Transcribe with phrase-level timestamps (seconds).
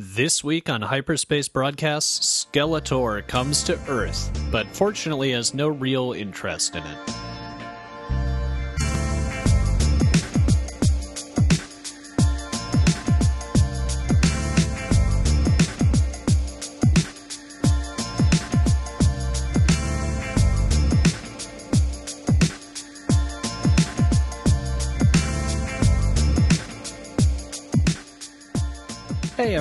[0.00, 6.76] This week on Hyperspace Broadcasts, Skeletor comes to Earth, but fortunately has no real interest
[6.76, 7.17] in it.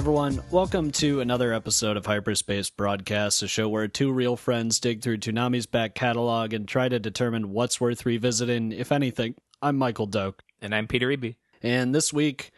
[0.08, 5.02] Everyone, welcome to another episode of Hyperspace Broadcasts, a show where two real friends dig
[5.02, 9.36] through Toonami's back catalog and try to determine what's worth revisiting, if anything.
[9.61, 10.43] I'm Michael Doak.
[10.61, 11.36] And I'm Peter Eby.
[11.61, 12.54] And this week,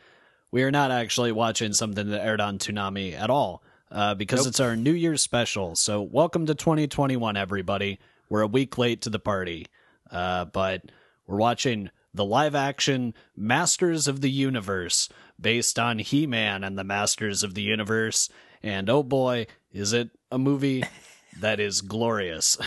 [0.51, 4.49] we are not actually watching something that aired on Toonami at all, uh, because Nope.
[4.49, 5.75] it's our New Year's special.
[5.75, 7.97] So, welcome to 2021, everybody.
[8.29, 9.65] We're a week late to the party,
[10.11, 10.83] uh, but
[11.25, 16.83] we're watching the live action Masters of the Universe, based on He Man and the
[16.83, 18.29] Masters of the Universe.
[18.61, 20.83] And oh boy, is it a movie
[21.39, 22.57] that is glorious.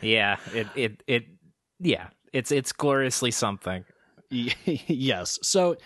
[0.00, 1.26] Yeah, it it it
[1.78, 3.84] yeah, it's it's gloriously something.
[4.30, 5.38] yes.
[5.42, 5.76] So,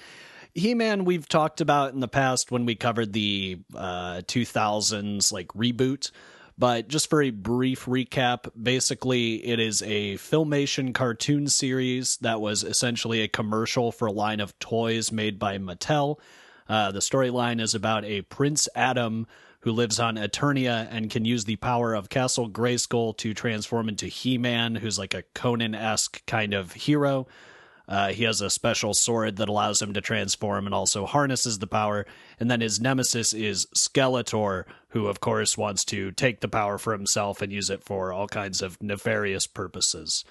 [0.55, 5.49] He Man, we've talked about in the past when we covered the uh, 2000s like
[5.49, 6.11] reboot.
[6.57, 12.63] But just for a brief recap, basically, it is a filmation cartoon series that was
[12.63, 16.19] essentially a commercial for a line of toys made by Mattel.
[16.69, 19.27] Uh, the storyline is about a Prince Adam
[19.61, 24.07] who lives on Eternia and can use the power of Castle Grayskull to transform into
[24.07, 27.27] He Man, who's like a Conan esque kind of hero.
[27.87, 31.67] Uh, he has a special sword that allows him to transform and also harnesses the
[31.67, 32.07] power.
[32.41, 36.93] And then his nemesis is Skeletor, who, of course, wants to take the power for
[36.95, 40.25] himself and use it for all kinds of nefarious purposes.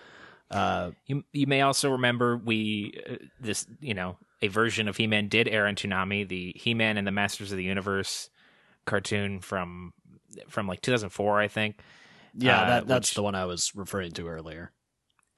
[0.50, 5.28] Uh, You you may also remember we uh, this you know a version of He-Man
[5.28, 8.30] did air on Toonami, the He-Man and the Masters of the Universe
[8.86, 9.94] cartoon from
[10.50, 11.78] from like 2004, I think.
[12.36, 14.72] yeah, Uh, that, that's which- the one I was referring to earlier.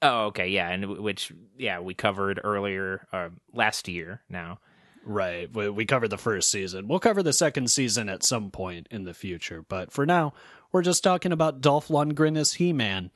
[0.01, 4.22] Oh, okay, yeah, and which yeah we covered earlier uh, last year.
[4.29, 4.59] Now,
[5.06, 5.53] Right.
[5.53, 6.88] We, we covered the first season.
[6.88, 9.63] We'll cover the second season at some point in the future.
[9.67, 10.34] But for now,
[10.72, 13.11] we're just talking about Dolph Lundgren as He Man.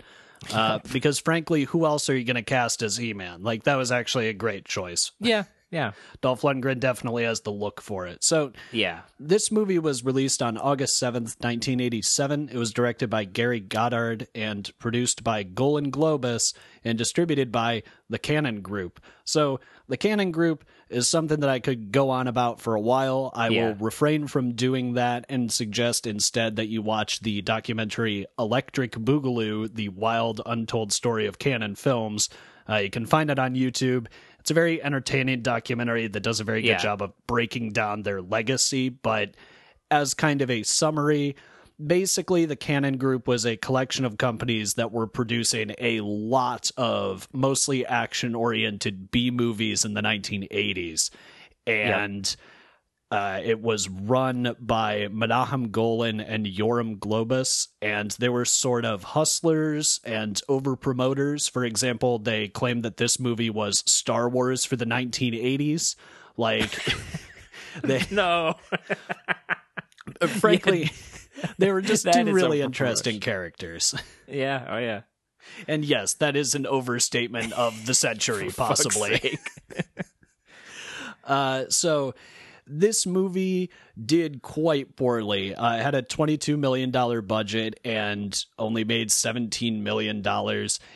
[0.54, 3.42] Uh, because frankly, who else are you going to cast as He Man?
[3.42, 5.12] Like, that was actually a great choice.
[5.20, 5.92] yeah, yeah,
[6.22, 8.24] Dolph Lundgren definitely has the look for it.
[8.24, 9.02] So, yeah.
[9.20, 12.50] this movie was released on August 7th, 1987.
[12.52, 16.54] It was directed by Gary Goddard and produced by Golan Globus
[16.84, 19.00] and distributed by the Canon Group.
[19.26, 23.32] So, the Canon Group is something that I could go on about for a while.
[23.36, 23.68] I Yeah.
[23.68, 29.72] will refrain from doing that and suggest instead that you watch the documentary Electric Boogaloo,
[29.74, 32.30] the wild, untold story of Canon films.
[32.68, 34.08] Uh, you can find it on YouTube.
[34.50, 36.78] It's a very entertaining documentary that does a very good Yeah.
[36.80, 39.36] job of breaking down their legacy, but
[39.92, 41.36] as kind of a summary,
[41.86, 47.28] basically the Canon Group was a collection of companies that were producing a lot of
[47.32, 51.12] mostly action oriented B movies in the 1980s.
[51.68, 52.36] And
[53.12, 59.04] uh, it was run by Menahem Golan and Yoram Globus, and they were sort of
[59.04, 61.48] hustlers and over promoters.
[61.48, 65.96] For example, they claimed that this movie was Star Wars for the 1980s.
[66.38, 66.72] Like,
[67.84, 68.56] they, No,
[70.28, 70.92] frankly,
[71.58, 73.96] they were just two really interesting characters.
[74.28, 75.02] yeah, oh yeah.
[75.68, 79.40] And yes, that is an overstatement of the century, possibly.
[81.24, 82.14] Uh, so
[82.72, 83.70] this movie
[84.04, 85.56] did quite poorly.
[85.56, 86.92] Uh, it had a $22 million
[87.26, 90.22] budget and only made $17 million.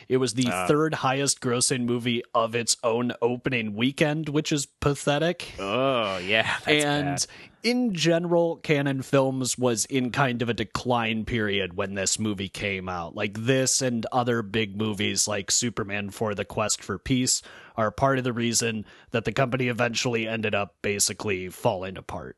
[0.08, 0.66] It was the Ah.
[0.68, 5.52] third highest grossing movie of its own opening weekend, which is pathetic.
[5.58, 7.26] Oh yeah, that's and bad.
[7.64, 12.90] In general, Canon Films was in kind of a decline period when this movie came
[12.90, 13.14] out.
[13.16, 17.40] Like this and other big movies like Superman IV the Quest for Peace
[17.74, 22.36] are part of the reason that the company eventually ended up basically falling apart.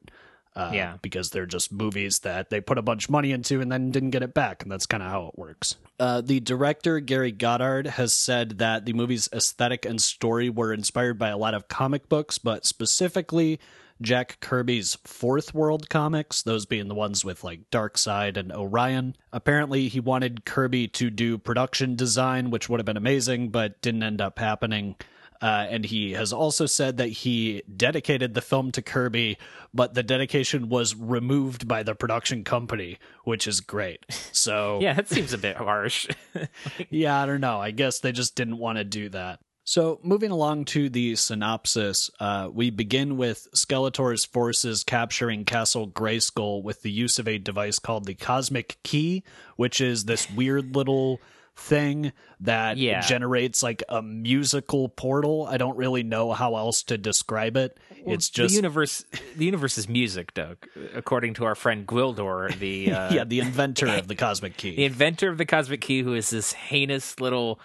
[0.55, 0.97] Uh, Yeah.
[1.03, 4.11] because they're just movies that they put a bunch of money into and then didn't
[4.11, 5.75] get it back, and that's kind of how it works.
[6.01, 11.19] Uh, the director Gary Goddard has said that the movie's aesthetic and story were inspired
[11.19, 13.61] by a lot of comic books, but specifically
[14.03, 19.17] Jack Kirby's Fourth World comics, those being the ones with like Darkseid and Orion.
[19.33, 24.03] Apparently, he wanted Kirby to do production design, which would have been amazing, but didn't
[24.03, 24.97] end up happening.
[25.43, 29.37] Uh, and he has also said that he dedicated the film to Kirby,
[29.75, 34.05] but the dedication was removed by the production company, which is great.
[34.33, 36.09] So, Yeah, that seems a bit harsh.
[36.91, 37.61] yeah, I don't know.
[37.61, 39.41] I guess they just didn't want to do that.
[39.69, 46.63] So, moving along to the synopsis, uh, we begin with Skeletor's forces capturing Castle Grayskull
[46.63, 49.25] with the use of a device called the Cosmic Key,
[49.57, 51.21] which is this weird little
[51.57, 53.01] thing that Yeah.
[53.01, 55.49] generates like a musical portal.
[55.51, 57.77] I don't really know how else to describe it.
[58.07, 59.05] it's just the universe.
[59.35, 60.59] The universe is music, Doug.
[60.95, 64.85] According to our friend Gwildor, the uh, yeah, the inventor of the Cosmic key, the
[64.85, 67.59] inventor of the cosmic key, who is this heinous little.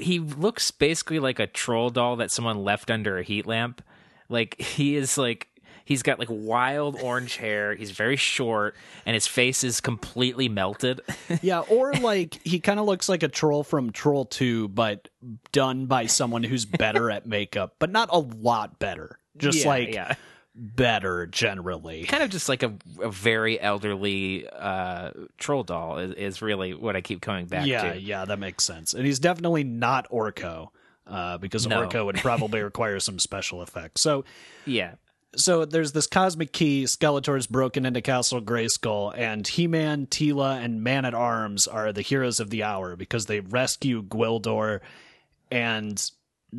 [0.00, 3.82] He, looks basically like a troll doll that someone left under a heat lamp.
[4.28, 5.48] Like he is like
[5.84, 7.74] he's got like wild orange hair.
[7.74, 8.74] He's very short,
[9.06, 11.00] and his face is completely melted.
[11.42, 15.08] yeah, or like he kind of looks like a troll from Troll 2 but
[15.52, 19.18] done by someone who's better at makeup, but not a lot better.
[19.36, 20.14] Just Yeah, like yeah.
[20.56, 22.04] Better generally.
[22.04, 22.72] kind of just like a,
[23.02, 27.94] a very elderly uh, troll doll is, is really what I keep coming back Yeah,
[27.94, 28.00] to.
[28.00, 28.94] yeah, that makes sense.
[28.94, 30.68] And he's definitely not Orko.
[31.06, 31.86] Uh, because No.
[31.86, 34.00] Orko would probably require some special effects.
[34.00, 34.24] So
[34.64, 34.94] Yeah.
[35.36, 36.84] so there's this cosmic key.
[36.84, 42.38] Skeletor's broken into Castle Grayskull, and He-Man, Teela, and Man at Arms are the heroes
[42.40, 44.80] of the hour because they rescue Gwildor,
[45.50, 46.10] and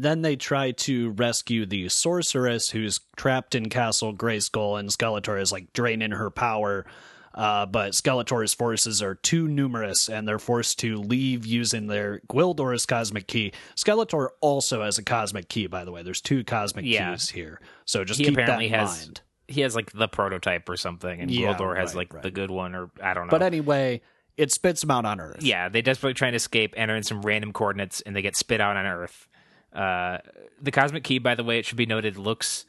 [0.01, 5.51] then they try to rescue the sorceress who's trapped in Castle Grayskull, and Skeletor is
[5.51, 6.85] like draining her power.
[7.33, 12.85] Uh, but Skeletor's forces are too numerous, and they're forced to leave using their Gwildor's
[12.85, 13.51] cosmic key.
[13.75, 16.01] Skeletor also has a cosmic key, by the way.
[16.01, 17.11] There's two cosmic Yeah.
[17.11, 19.21] keys here, so just He keep that in has mind.
[19.49, 22.23] he has like the prototype or something, and Yeah, Gwildor has right, like right.
[22.23, 23.31] the good one, or I don't know.
[23.31, 24.01] But anyway,
[24.37, 25.43] it spits them out on Earth.
[25.43, 28.61] yeah, they desperately try to escape, enter in some random coordinates, and they get spit
[28.61, 29.27] out on Earth.
[29.75, 30.19] Uh,
[30.61, 32.65] the cosmic key, by the way, it should be noted, looks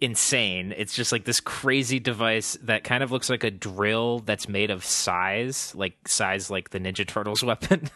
[0.00, 0.72] insane.
[0.76, 4.70] It's just like this crazy device that kind of looks like a drill that's made
[4.70, 7.90] of sais, like sais like the Ninja Turtles weapon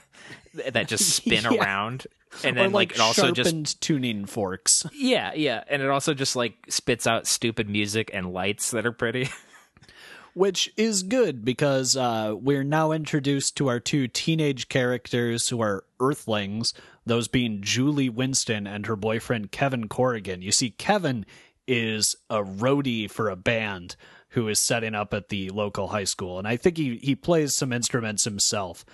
[0.54, 1.60] that just spin Yeah.
[1.62, 2.06] around.
[2.42, 4.84] And or then like, like, it also just tuning forks.
[4.92, 8.92] yeah, yeah, and it also just like spits out stupid music and lights that are
[8.92, 9.28] pretty.
[10.34, 15.84] which is good because uh, we're now introduced to our two teenage characters who are
[16.00, 16.74] Earthlings,
[17.06, 20.42] those being Julie Winston and her boyfriend Kevin Corrigan.
[20.42, 21.24] You see, Kevin
[21.66, 23.96] is a roadie for a band
[24.30, 27.54] who is setting up at the local high school, and I think he he plays
[27.54, 28.84] some instruments himself.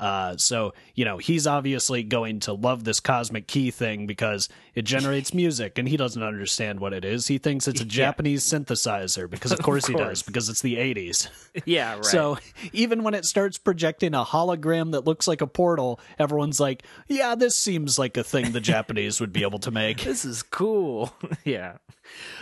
[0.00, 4.82] Uh, so you know he's obviously going to love this cosmic key thing because it
[4.82, 7.26] generates music, and he doesn't understand what it is.
[7.26, 11.28] He thinks it's a Japanese synthesizer because, of course, he does because it's the '80s.
[11.66, 12.04] yeah, right.
[12.04, 12.38] So
[12.72, 17.34] even when it starts projecting a hologram that looks like a portal, everyone's like, "Yeah,
[17.34, 21.14] this seems like a thing the Japanese would be able to make." this is cool.
[21.44, 21.76] yeah.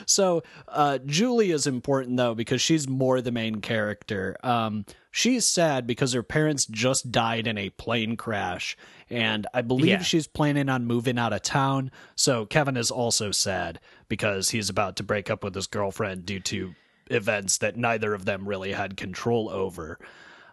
[0.06, 4.36] So uh, Julie is important though because she's more the main character.
[4.42, 8.76] Um, she's sad because her parents just died in a plane crash,
[9.10, 10.02] and I believe Yeah.
[10.02, 11.90] she's planning on moving out of town.
[12.14, 16.40] So Kevin is also sad because he's about to break up with his girlfriend due
[16.40, 16.74] to
[17.10, 19.98] events that neither of them really had control over.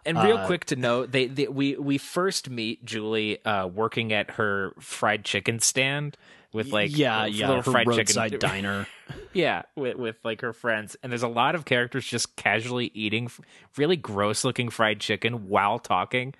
[0.06, 4.12] And real Uh, quick to note, they, they we we first meet Julie uh, working
[4.12, 6.16] at her fried chicken stand
[6.52, 8.86] with like yeah, a yeah, little fried roadside chicken diner.
[9.32, 10.96] yeah, with with like her friends.
[11.02, 13.30] And there's a lot of characters just casually eating
[13.76, 16.34] really gross looking fried chicken while talking.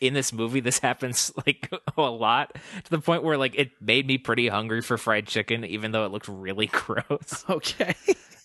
[0.00, 2.54] In this movie, this happens like a lot
[2.84, 6.04] to the point where like it made me pretty hungry for fried chicken, even though
[6.04, 7.44] it looked really gross.
[7.48, 7.94] Okay.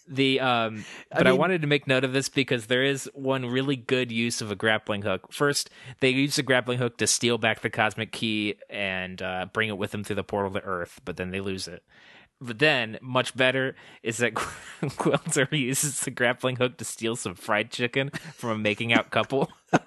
[0.07, 3.45] The um but I, mean- wanted to make note of this because there is one
[3.45, 5.31] really good use of a grappling hook.
[5.31, 9.69] First, they use the grappling hook to steal back the cosmic key and uh, bring
[9.69, 11.83] it with them through the portal to Earth, but then they lose it.
[12.41, 14.33] But then, much better is that
[14.81, 19.49] Gwildor uses the grappling hook to steal some fried chicken from a making out couple.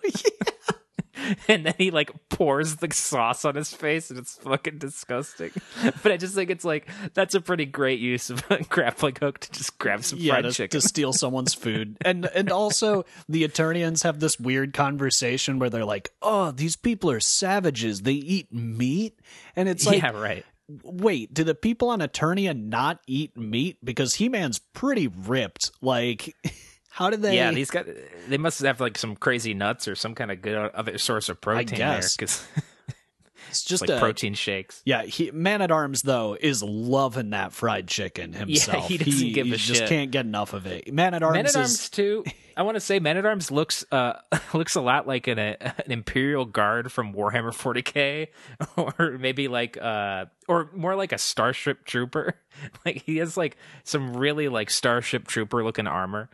[1.49, 5.51] and then he like pours the sauce on his face and it's fucking disgusting.
[6.03, 9.39] But I just think it's like that's a pretty great use of a grappling hook
[9.41, 10.81] to just grab some yeah, fried to, chicken.
[10.81, 11.97] to steal someone's food.
[12.03, 17.11] And and also the Eternians have this weird conversation where they're like, "Oh, these people
[17.11, 18.03] are savages.
[18.03, 19.19] They eat meat."
[19.55, 20.45] And it's like, yeah, right.
[20.83, 25.73] "Wait, do the people on Eternia not eat meat because He-Man's pretty ripped?
[25.81, 26.35] Like
[26.97, 27.87] how did they Yeah, these guys
[28.27, 31.43] they must have like some crazy nuts or some kind of good other source of
[31.43, 32.47] protein there because
[33.51, 34.81] It's just like a, protein shakes.
[34.87, 38.89] Yeah, he, Man at Arms though is loving that fried chicken himself.
[38.89, 39.89] he doesn't give a just shit.
[39.89, 40.93] can't get enough of it.
[40.93, 42.25] Man at Arms Men at is Arms too.
[42.57, 44.15] I want to say man at Arms looks uh
[44.55, 48.29] looks a lot like an uh, an Imperial Guard from Warhammer 40k,
[48.77, 52.35] or maybe like uh or more like a Starship Trooper.
[52.87, 56.31] Like he has like some really like Starship Trooper looking armor.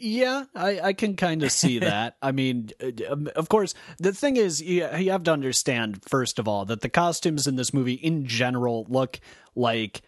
[0.00, 2.16] Yeah, I, I can kind of see that.
[2.22, 6.38] I mean, uh, um, of course, the thing is, you, you have to understand, first
[6.38, 9.20] of all, that the costumes in this movie in general look
[9.54, 10.02] like.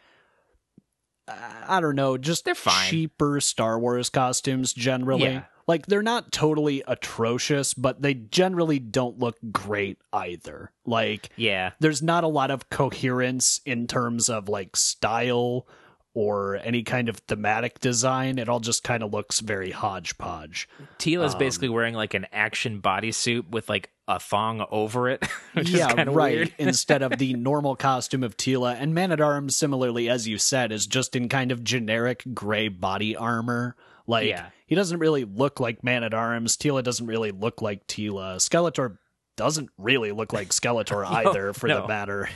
[1.29, 1.33] uh,
[1.69, 2.91] I don't know, just They're fine.
[2.91, 5.23] cheaper Star Wars costumes generally.
[5.25, 5.43] Yeah.
[5.67, 10.73] Like they're not totally atrocious, but they generally don't look great either.
[10.85, 11.71] Like Yeah.
[11.81, 15.67] there's not a lot of coherence in terms of like style
[16.15, 18.39] or any kind of thematic design.
[18.39, 20.69] It all just kind of looks very hodgepodge.
[20.99, 25.69] Teela's Um, basically wearing like an action bodysuit with like a thong over it, which
[25.71, 26.37] is yeah, kind of right.
[26.37, 26.55] weird.
[26.59, 30.71] Instead of the normal costume of Teela, and Man at Arms, similarly, as you said,
[30.73, 33.75] is just in kind of generic gray body armor.
[34.07, 34.47] Like Yeah.
[34.67, 36.57] he doesn't really look like Man at Arms.
[36.57, 38.37] Teela doesn't really look like Teela.
[38.37, 38.99] Skeletor
[39.37, 42.29] doesn't really look like Skeletor either, for the matter.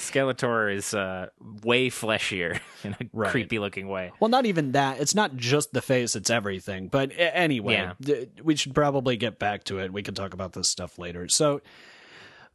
[0.00, 1.28] Skeletor is uh,
[1.62, 3.30] way fleshier in a Right.
[3.30, 4.12] creepy looking way.
[4.18, 5.00] Well, not even that.
[5.00, 6.88] It's not just the face; it's everything.
[6.88, 7.92] But anyway, Yeah.
[8.04, 9.92] th- we should probably get back to it.
[9.92, 11.28] We can talk about this stuff later.
[11.28, 11.60] So,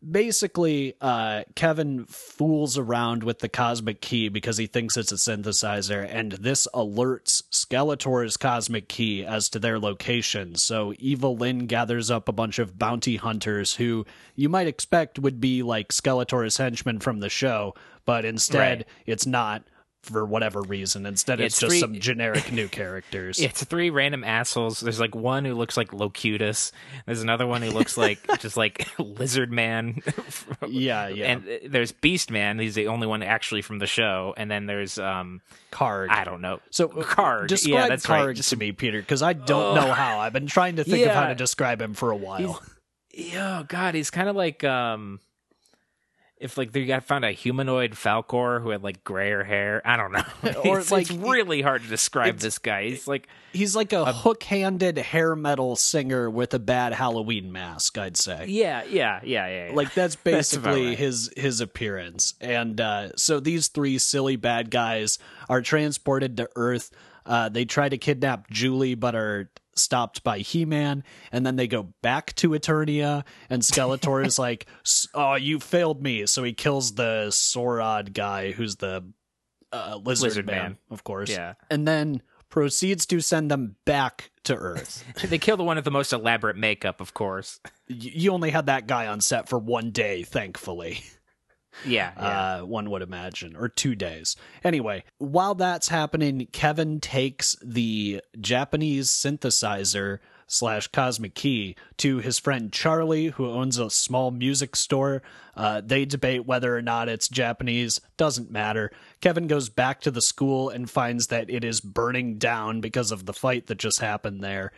[0.10, 6.08] basically, uh, Kevin fools around with the cosmic key because he thinks it's a synthesizer,
[6.10, 10.56] and this alerts Skeletor's cosmic key as to their location.
[10.56, 15.42] So, Evil Lynn gathers up a bunch of bounty hunters who you might expect would
[15.42, 17.74] be like Skeletor's henchmen from the show,
[18.06, 18.88] but instead, Right.
[19.06, 19.64] it's not.
[20.06, 23.40] For whatever reason, instead it's, It's just three- some generic new characters.
[23.46, 24.80] It's three random assholes.
[24.80, 26.72] There's like one who looks like Locutus.
[27.06, 30.02] There's another one who looks like just like Lizard Man.
[30.68, 31.26] yeah, yeah.
[31.26, 32.60] And uh, there's Beast Man.
[32.60, 34.34] He's the only one actually from the show.
[34.38, 36.10] And then there's um Karg.
[36.10, 36.60] I don't know.
[36.72, 37.48] So uh, Karg.
[37.48, 38.36] Describe yeah, that's Karg right.
[38.36, 40.20] to me, Peter, because I don't know how.
[40.20, 42.62] I've been trying to think of how to describe him for a while.
[43.38, 45.20] Oh God, he's kind of like um,
[46.38, 49.82] if like they got found a humanoid Falcor who had like grayer hair.
[49.86, 50.24] I don't know.
[50.66, 52.86] Or, it's, like, it's really hard to describe this guy.
[52.86, 57.98] He's like He's like a hook-handed hair metal singer with a bad Halloween mask.
[57.98, 58.46] I'd say.
[58.48, 59.68] yeah, yeah, yeah, yeah.
[59.68, 59.72] yeah.
[59.74, 60.98] Like that's That's basically right.
[60.98, 66.92] his his appearance, and uh, so these three silly bad guys are transported to Earth.
[67.26, 71.94] Uh, they try to kidnap Julie, but are stopped by He-Man, and then they go
[72.02, 73.24] back to Eternia.
[73.50, 78.52] And Skeletor is like, "S- "Oh, you failed me!" So he kills the Saurod guy,
[78.52, 79.04] who's the
[79.72, 80.78] uh, lizard, Lizard man, man.
[80.90, 81.30] of course.
[81.30, 81.54] Yeah.
[81.70, 85.04] and then proceeds to send them back to Earth.
[85.30, 87.60] they kill the one with the most elaborate makeup, of course.
[87.88, 91.04] You only had that guy on set for one day, thankfully.
[91.86, 92.56] Yeah, yeah.
[92.58, 94.36] uh, one would imagine, or two days.
[94.64, 102.72] Anyway, while that's happening, Kevin takes the Japanese synthesizer slash cosmic key to his friend
[102.72, 105.22] Charlie, who owns a small music store.
[105.56, 108.00] Uh, they debate whether or not it's Japanese.
[108.18, 108.92] Doesn't matter.
[109.22, 113.26] Kevin goes back to the school and finds that it is burning down because of
[113.26, 114.72] the fight that just happened there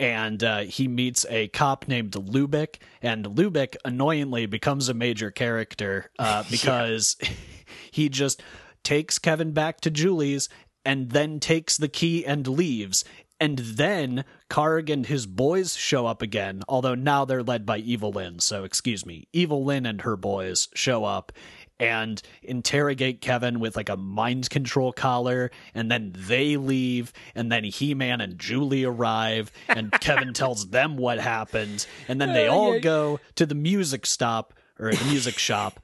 [0.00, 6.10] and uh, he meets a cop named Lubic, and Lubic annoyingly becomes a major character
[6.18, 7.16] uh, because
[7.92, 8.42] he just
[8.82, 10.48] takes Kevin back to Julie's
[10.84, 13.04] and then takes the key and leaves.
[13.38, 18.10] And then Karg and his boys show up again, although now they're led by Evil
[18.10, 18.38] Lynn.
[18.38, 21.32] So, excuse me, Evil Lynn and her boys show up
[21.80, 27.64] and interrogate Kevin with like a mind control collar, and then they leave, and then
[27.64, 32.78] He Man and Julie arrive, and Kevin tells them what happened, and then they all
[32.80, 35.78] go to the music stop or the music shop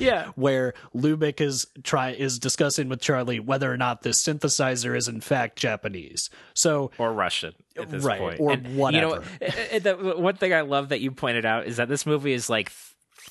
[0.00, 0.26] yeah.
[0.34, 5.20] where Lubic is try is discussing with Charlie whether or not this synthesizer is in
[5.20, 6.28] fact Japanese.
[6.52, 8.40] So Or Russian at this Right, point.
[8.40, 9.06] or And, You whatever.
[9.40, 12.32] know, uh, the one thing I love that you pointed out is that this movie
[12.32, 12.72] is like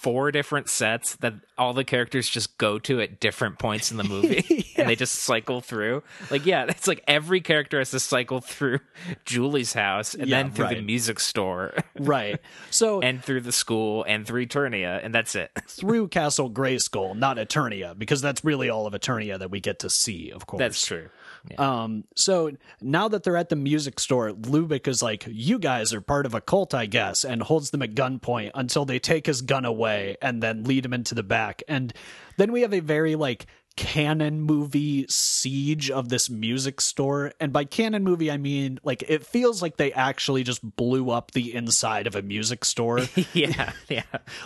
[0.02, 4.04] four different sets that all the characters just go to at different points in the
[4.16, 6.02] movie and they just cycle through.
[6.32, 8.80] Like, yeah, it's like every character has to cycle through
[9.26, 12.40] Julie's house and Yeah, then through the music store right.
[12.72, 15.52] So and through the school and through Eternia, and that's it.
[15.68, 19.90] through Castle Grayskull, not Eternia, because that's really all of Eternia that we get to
[19.90, 20.60] see, of course.
[20.60, 21.10] That's true.
[21.58, 26.02] Um, so now that they're at the music store, Lubic is like, You guys are
[26.02, 29.42] part of a cult, I guess, and holds them at gunpoint until they take his
[29.42, 31.64] gun away and then lead him into the back.
[31.68, 31.94] And
[32.38, 37.32] then we have a very like canon movie siege of this music store.
[37.40, 41.32] And by canon movie, I mean like it feels like they actually just blew up
[41.32, 43.00] the inside of a music store.
[43.34, 44.04] Yeah, yeah.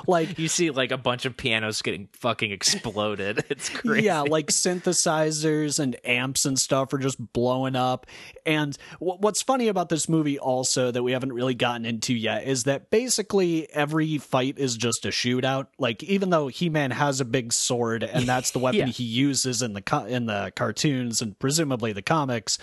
[0.07, 3.43] like You see like a bunch of pianos getting fucking exploded.
[3.49, 4.05] It's crazy.
[4.05, 8.05] Yeah, like synthesizers and amps and stuff are just blowing up.
[8.45, 12.45] And w- what's funny about this movie also that we haven't really gotten into yet
[12.47, 15.67] is that basically every fight is just a shootout.
[15.77, 18.85] Like even though He-Man has a big sword and that's the weapon Yeah.
[18.87, 22.57] he uses in the co- in the cartoons and presumably the comics,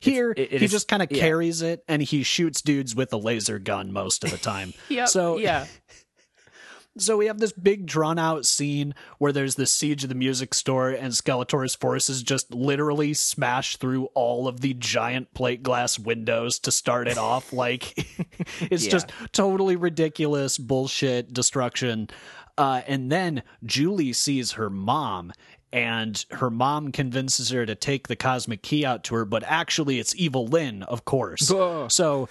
[0.00, 1.20] Here, it- it he is- just kind of yeah.
[1.20, 4.74] carries it and he shoots dudes with a laser gun most of the time.
[4.88, 5.66] Yep, So yeah,
[6.98, 10.52] So we have this big drawn out scene where there's this siege of the music
[10.52, 16.58] store and Skeletor's forces just literally smash through all of the giant plate glass windows
[16.58, 17.50] to start it off.
[17.62, 17.94] Like
[18.60, 18.90] it's Yeah.
[18.90, 22.08] just totally ridiculous bullshit destruction.
[22.58, 25.32] Uh, and then Julie sees her mom
[25.72, 29.98] and her mom convinces her to take the cosmic key out to her, but actually
[29.98, 31.50] it's Evil Lynn, of course.
[31.50, 31.90] Ugh.
[31.90, 32.28] So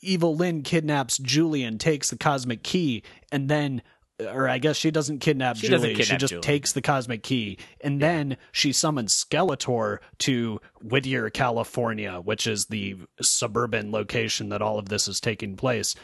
[0.00, 3.02] Evil Lynn kidnaps Julian, takes the cosmic key,
[3.32, 3.82] and then,
[4.20, 5.94] or I guess she doesn't kidnap She Julie.
[5.94, 6.40] doesn't she just Julie.
[6.42, 12.96] takes the cosmic key, and then she summons Skeletor to Whittier, California, which is the
[13.20, 15.94] suburban location that all of this is taking place.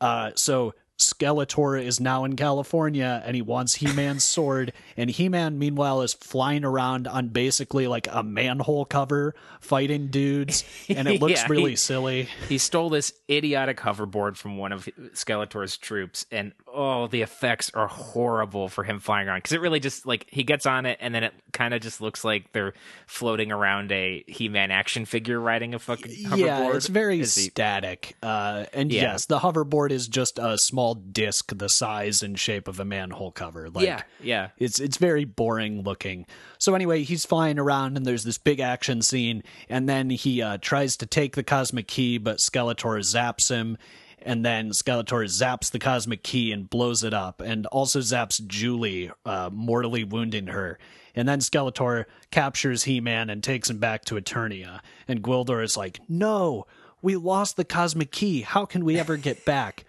[0.00, 4.72] Uh, so Skeletor is now in California and he wants He Man's sword.
[4.96, 10.64] And He Man, meanwhile, is flying around on basically like a manhole cover fighting dudes.
[10.88, 12.28] And it looks Yeah, really he- silly.
[12.48, 17.86] he stole this idiotic hoverboard from one of Skeletor's troops, and oh, the effects are
[17.88, 21.14] horrible for him flying around because it really just like he gets on it, and
[21.14, 22.72] then it kind of just looks like they're
[23.06, 26.38] floating around a He-Man action figure riding a fucking hoverboard.
[26.38, 28.16] Yeah, it's very he- static.
[28.22, 29.02] Uh, and Yeah.
[29.12, 33.32] yes, the hoverboard is just a small disc the size and shape of a manhole
[33.32, 33.70] cover.
[33.70, 34.48] Like, yeah, yeah.
[34.58, 36.26] It's it's very boring looking.
[36.58, 40.58] So anyway, he's flying around and there's this big action scene, and then he uh,
[40.60, 43.76] tries to take the cosmic key, but Skeletor zaps him,
[44.22, 49.10] and then Skeletor zaps the cosmic key and blows it up, and also zaps Julie,
[49.24, 50.78] uh, mortally wounding her.
[51.14, 56.00] And then Skeletor captures He-Man and takes him back to Eternia, and Gwildor is like,
[56.08, 56.66] "No,
[57.02, 58.42] we lost the cosmic key.
[58.42, 59.84] How can we ever get back?"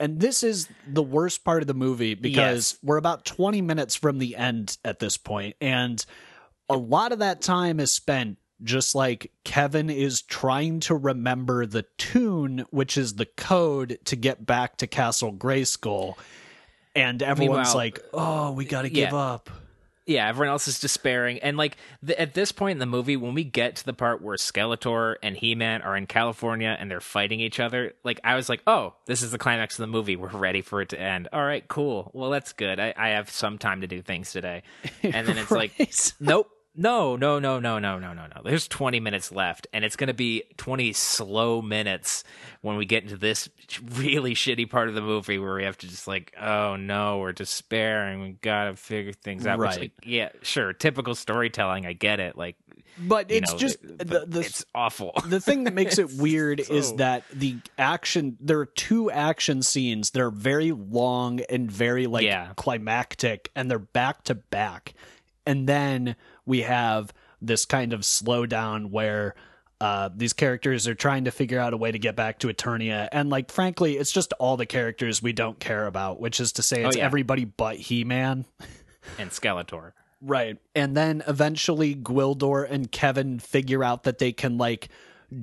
[0.00, 2.78] And this is the worst part of the movie because Yes.
[2.82, 6.04] we're about 20 minutes from the end at this point, and
[6.68, 11.84] a lot of that time is spent just like Kevin is trying to remember the
[11.96, 16.14] tune, which is the code to get back to Castle Grayskull.
[16.94, 19.16] And everyone's Meanwhile- like, oh, we got to give Yeah.
[19.16, 19.50] up.
[20.08, 21.38] Yeah, everyone else is despairing.
[21.40, 24.22] And like the, at this point in the movie, when we get to the part
[24.22, 28.34] where Skeletor and He Man are in California and they're fighting each other, like I
[28.34, 30.16] was like, oh, this is the climax of the movie.
[30.16, 31.28] We're ready for it to end.
[31.30, 32.10] All right, cool.
[32.14, 32.80] Well, that's good.
[32.80, 34.62] I, I have some time to do things today.
[35.02, 35.72] And then it's like,
[36.20, 36.50] nope.
[36.80, 38.42] No, no, no, no, no, no, no, no.
[38.44, 42.22] There's 20 minutes left, and it's going to be 20 slow minutes
[42.60, 43.48] when we get into this
[43.96, 47.32] really shitty part of the movie where we have to just like, oh no, we're
[47.32, 48.22] despairing.
[48.22, 49.58] We gotta figure things out.
[49.58, 49.80] Which, Right.
[49.80, 51.84] like, yeah, sure, typical storytelling.
[51.84, 52.36] I get it.
[52.38, 52.56] Like,
[53.00, 55.12] But it's know, just the- the, the, it's awful.
[55.26, 60.10] the thing that makes it weird is that the action there are two action scenes
[60.12, 62.52] that are very long and very like Yeah.
[62.56, 64.94] climactic and they're back to back
[65.48, 66.14] and then
[66.46, 69.34] we have this kind of slowdown where
[69.80, 73.08] uh, these characters are trying to figure out a way to get back to Eternia,
[73.12, 76.62] and like frankly, it's just all the characters we don't care about, which is to
[76.62, 77.04] say, it's Oh, yeah.
[77.04, 78.44] everybody but He-Man.
[79.18, 79.92] and Skeletor.
[80.20, 80.58] Right.
[80.74, 84.88] And then eventually Gwildor and Kevin figure out that they can like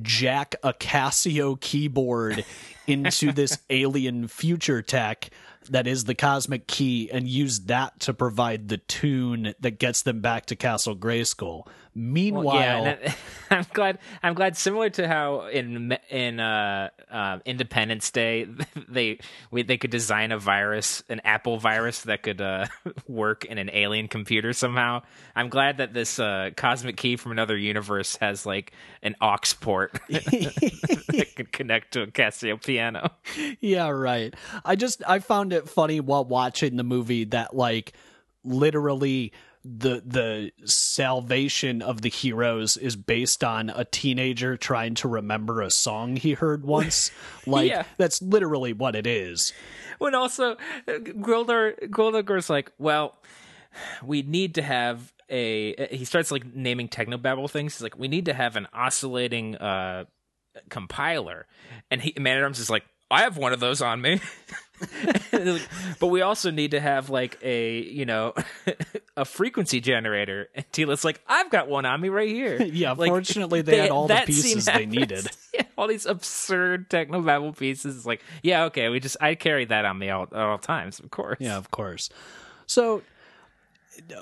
[0.02, 2.44] jack a Casio keyboard
[2.88, 5.30] into this alien future tech
[5.68, 10.22] that is the cosmic key and use that to provide the tune that gets them
[10.22, 11.68] back to Castle Grayskull.
[11.98, 13.14] Meanwhile, yeah,
[13.50, 14.00] I'm glad.
[14.22, 14.58] I'm glad.
[14.58, 18.48] Similar to how in in uh, uh, Independence Day,
[18.90, 22.66] they we, they could design a virus, an Apple virus that could uh,
[23.08, 25.04] work in an alien computer somehow.
[25.38, 29.98] I'm glad that this uh, cosmic key from another universe has like an aux port
[30.10, 33.12] that could connect to a Casio piano.
[33.62, 34.34] yeah, right.
[34.66, 37.94] I just I found it funny while watching the movie that like
[38.44, 39.32] literally
[39.68, 45.72] the the salvation of the heroes is based on a teenager trying to remember a
[45.72, 47.10] song he heard once.
[47.48, 47.84] Like Yeah.
[47.98, 49.54] that's literally what it is.
[49.98, 53.18] when also uh, Gwildor Gwildor's like, well,
[54.04, 55.88] we need to have a.
[55.96, 57.74] He starts like naming technobabble things.
[57.76, 60.06] He's like, we need to have an oscillating uh,
[60.70, 61.48] compiler,
[61.90, 64.22] and he Man at Arms is like, I have one of those on me.
[65.32, 68.34] And they're like, but we also need to have like a you know
[69.18, 70.50] a frequency generator.
[70.56, 72.62] And Teela's like, I've got one on me right here.
[72.76, 75.28] Yeah, Like, fortunately they had all the pieces they needed.
[75.54, 77.96] Yeah, all these absurd techno technobabble pieces.
[77.96, 81.00] It's like, yeah, okay, we just I carry that on me all, at all times,
[81.00, 81.38] of course.
[81.40, 82.10] Yeah, of course.
[82.66, 83.02] So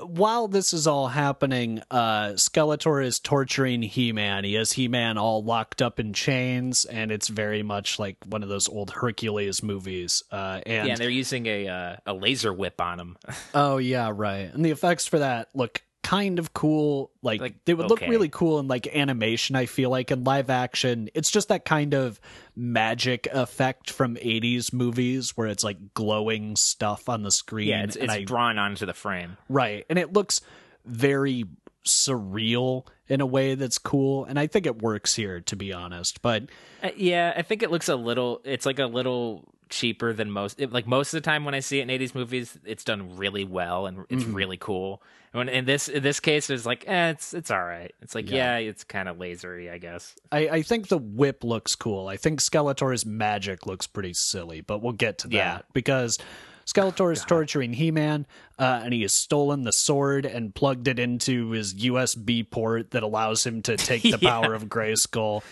[0.01, 4.43] while this is all happening, uh, Skeletor is torturing He-Man.
[4.43, 8.49] He has He-Man all locked up in chains, and it's very much like one of
[8.49, 10.23] those old Hercules movies.
[10.31, 13.17] Uh, and Yeah, and they're using a uh, a laser whip on him.
[13.53, 14.53] oh yeah, right.
[14.53, 17.09] And the effects for that look kind of cool.
[17.21, 19.55] Like, Like, they would look really cool in like animation.
[19.55, 22.19] I feel like in live action, it's just that kind of
[22.55, 27.69] magic effect from '80s movies where it's like glowing stuff on the screen.
[27.69, 29.37] Yeah, it's, and it's I- drawn onto the frame.
[29.49, 30.41] right, and it looks
[30.85, 31.45] very
[31.85, 36.21] surreal in a way that's cool, and I think it works here, to be honest.
[36.21, 36.43] But
[36.81, 38.41] Uh, yeah, I think it looks a little.
[38.45, 40.59] It's like a little cheaper than most.
[40.61, 43.17] It, like most of the time when I see it in '80s movies, it's done
[43.17, 44.33] really well and it's Mm-hmm.
[44.33, 45.01] really cool.
[45.33, 47.91] And when, in this in this case, it's like, eh, it's it's all right.
[48.01, 48.57] It's like, Yeah.
[48.59, 50.15] yeah, it's kind of lasery, I guess.
[50.31, 52.07] I, I think the whip looks cool.
[52.07, 55.59] I think Skeletor's magic looks pretty silly, but we'll get to that Yeah.
[55.73, 56.19] because
[56.65, 58.25] Skeletor is torturing He-Man,
[58.57, 63.03] uh, and he has stolen the sword and plugged it into his USB port that
[63.03, 64.29] allows him to take the Yeah.
[64.29, 65.43] power of Grayskull.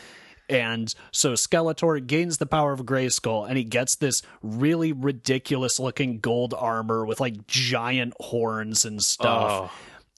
[0.50, 6.54] And so Skeletor gains the power of Grayskull, and he gets this really ridiculous-looking gold
[6.58, 9.72] armor with like giant horns and stuff.
[9.72, 9.78] Oh,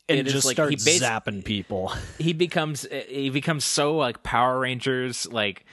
[0.09, 1.91] and it just like- he starts zapping people.
[2.19, 5.65] he becomes he becomes so like Power Rangers like.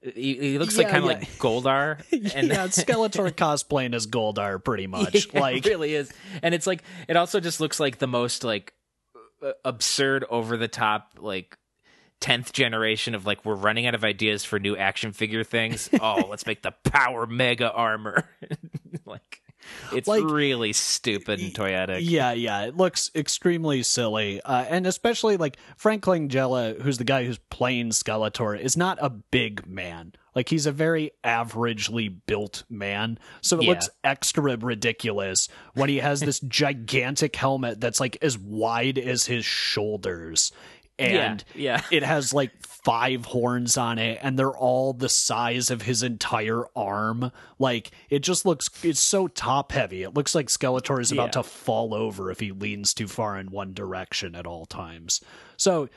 [0.00, 1.18] He, he looks like kind of yeah.
[1.18, 2.00] like Goldar,
[2.34, 5.26] and yeah, Skeletor cosplaying as Goldar pretty much.
[5.32, 8.44] Yeah, like it really is and it's like it also just looks like the most
[8.44, 8.74] like
[9.42, 11.58] uh, absurd over the top like
[12.20, 16.26] 10th generation of like we're running out of ideas for new action figure things oh
[16.28, 18.28] let's make the power mega armor
[19.06, 19.40] like
[19.92, 25.36] it's Like- really stupid and toyetic Yeah, yeah, it looks extremely silly, uh, and especially
[25.36, 30.12] like Frank Langella, who's the guy who's playing Skeletor, is not a big man.
[30.34, 33.70] Like he's a very averagely built man, so it Yeah.
[33.70, 39.44] looks extra ridiculous when he has this gigantic helmet that's like as wide as his
[39.44, 40.52] shoulders,
[40.98, 41.82] and yeah.
[41.90, 42.50] it has like
[42.88, 48.20] five horns on it and they're all the size of his entire arm like it
[48.20, 51.30] just looks it's so top heavy it looks like skeletor is about Yeah.
[51.32, 55.20] to fall over if he leans too far in one direction at all times
[55.58, 55.88] so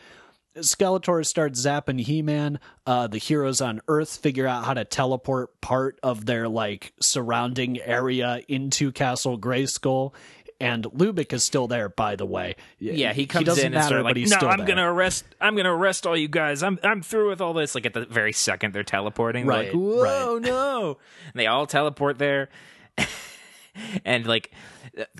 [0.57, 2.59] Skeletor starts zapping He-Man.
[2.85, 7.79] Uh, the heroes on Earth figure out how to teleport part of their like surrounding
[7.79, 10.13] area into Castle Grayskull,
[10.61, 11.89] and Lubic is still there.
[11.89, 14.37] By the way, yeah, he comes doesn't in and matter, starts but like, he's "No,
[14.37, 15.25] still I'm there." gonna arrest.
[15.41, 16.63] I'm gonna arrest all you guys.
[16.63, 19.73] I'm I'm through with all this." Like at the very second they're teleporting, they're Right,
[19.73, 20.41] like, "Whoa, right.
[20.41, 20.97] no!"
[21.33, 22.49] And they all teleport there,
[24.05, 24.51] and like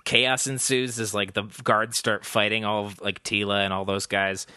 [0.03, 4.05] chaos ensues as like the guards start fighting all of like Teela and all those
[4.05, 4.47] guys.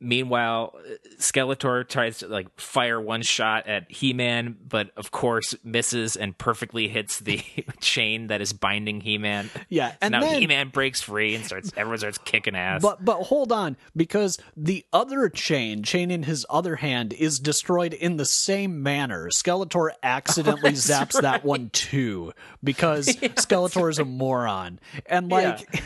[0.00, 0.74] Meanwhile,
[1.18, 6.88] Skeletor tries to like fire one shot at He-Man, but of course misses and perfectly
[6.88, 7.42] hits the
[7.80, 9.50] chain that is binding He-Man.
[9.68, 11.72] Yeah, So and now then- He-Man breaks free and starts.
[11.76, 12.80] Everyone starts kicking ass.
[12.82, 17.92] But but hold on, because the other chain, chain in his other hand, is destroyed
[17.92, 19.28] in the same manner.
[19.28, 22.32] Skeletor oh, accidentally that's zaps that one too,
[22.64, 24.80] because Skeletor is a moron.
[25.06, 25.80] And like Yeah.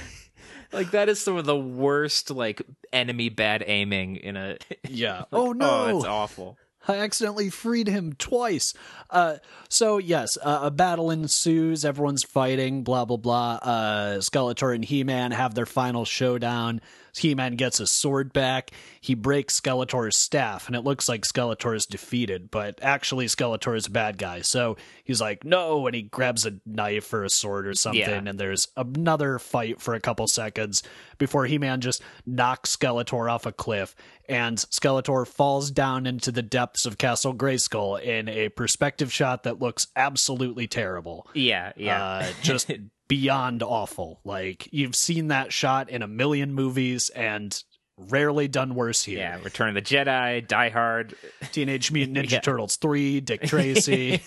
[0.74, 4.56] Like that is some of the worst like enemy bad aiming in a.
[4.88, 5.24] Yeah.
[5.32, 5.70] oh no.
[5.70, 6.58] Oh, that's awful.
[6.86, 8.74] I accidentally freed him twice.
[9.08, 9.36] Uh,
[9.70, 11.84] so yes, uh, a battle ensues.
[11.84, 12.84] Everyone's fighting.
[12.84, 13.54] Blah blah blah.
[13.62, 16.80] Uh, Skeletor and He-Man have their final showdown.
[17.16, 18.70] He-Man gets his sword back.
[19.00, 23.86] He breaks Skeletor's staff, and it looks like Skeletor is defeated, but actually Skeletor is
[23.86, 24.40] a bad guy.
[24.40, 28.22] So he's like, "No!" and he grabs a knife or a sword or something, Yeah.
[28.26, 30.82] and there's another fight for a couple seconds
[31.18, 33.94] before He-Man just knocks Skeletor off a cliff,
[34.28, 39.60] and Skeletor falls down into the depths of Castle Grayskull in a perspective shot that
[39.60, 41.28] looks absolutely terrible.
[41.34, 42.02] Yeah, yeah.
[42.04, 42.70] Uh, just
[43.08, 44.20] beyond awful.
[44.24, 47.62] Like you've seen that shot in a million movies and
[47.96, 49.18] rarely done worse here.
[49.18, 51.14] yeah, Return of the Jedi, Die Hard.
[51.52, 52.40] Teenage Mutant Ninja Yeah.
[52.40, 54.20] Turtles 3, Dick Tracy.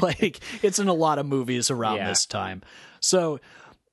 [0.00, 2.08] like it's in a lot of movies around Yeah.
[2.08, 2.62] this time.
[3.00, 3.40] So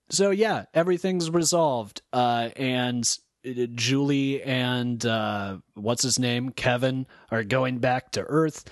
[0.10, 2.02] so yeah, everything's resolved.
[2.14, 3.04] Uh and
[3.46, 6.50] uh, Julie and uh what's his name?
[6.52, 8.64] Kevin are going back to Earth.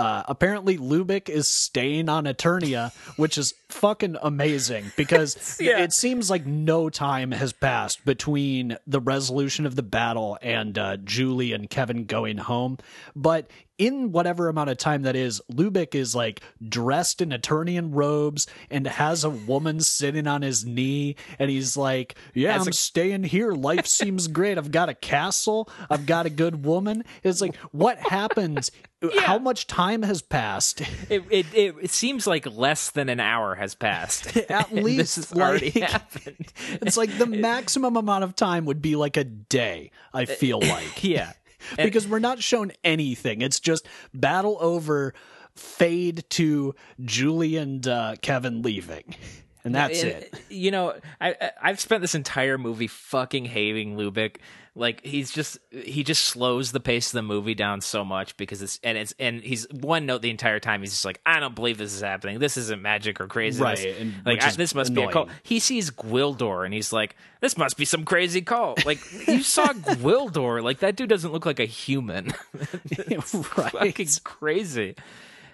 [0.00, 5.80] Uh, apparently Lubic is staying on Eternia, which is fucking amazing because Yeah.
[5.80, 10.96] it seems like no time has passed between the resolution of the battle and uh,
[10.96, 12.78] Julie and Kevin going home.
[13.14, 18.46] But in whatever amount of time that is, Lubic is like dressed in Eternian robes
[18.70, 22.72] and has a woman sitting on his knee, and he's like, "Yeah, As I'm a-
[22.74, 23.52] staying here.
[23.52, 24.58] Life seems great.
[24.58, 25.66] I've got a castle.
[25.88, 28.70] I've got a good woman." It's like, what happens?
[29.20, 30.82] How much time has passed?
[31.08, 34.36] It, it it seems like less than an hour has passed.
[34.50, 36.52] At least, this has already happened.
[36.82, 39.90] It's like the maximum amount of time would be like a day.
[40.12, 41.02] I uh, feel like.
[41.02, 41.32] Yeah,
[41.76, 43.42] because we're not shown anything.
[43.42, 45.14] It's just battle over,
[45.54, 49.14] fade to Julie and uh, Kevin leaving.
[49.64, 50.34] and that's And, it.
[50.48, 54.36] You know, I, I I've spent this entire movie fucking hating Lubic.
[54.80, 58.62] Like he's just he just slows the pace of the movie down so much because
[58.62, 60.80] it's and it's and he's one note the entire time.
[60.80, 62.38] He's just like, I don't believe this is happening.
[62.38, 63.84] This isn't magic or craziness.
[63.84, 65.12] Right, and- like I, this must be a annoying.
[65.12, 65.28] cult.
[65.42, 68.86] He sees Gwildor and he's like, this must be some crazy cult.
[68.86, 70.62] Like you saw Gwildor.
[70.62, 72.32] Like that dude doesn't look like a human.
[72.98, 73.72] right.
[73.72, 74.94] fucking crazy.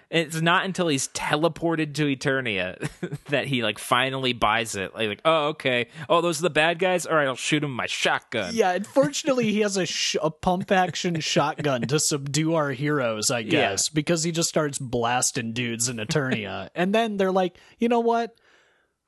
[0.09, 2.89] It's not until he's teleported to Eternia
[3.25, 4.95] that he like finally buys it.
[4.95, 7.05] Like, like, oh okay, oh those are the bad guys.
[7.05, 8.55] All right, I'll shoot him with my shotgun.
[8.55, 13.43] Yeah, unfortunately, he has a, sh- a pump action shotgun to subdue our heroes, I
[13.43, 16.69] guess, because he just starts blasting dudes in Eternia.
[16.75, 18.33] and then they're like, you know what?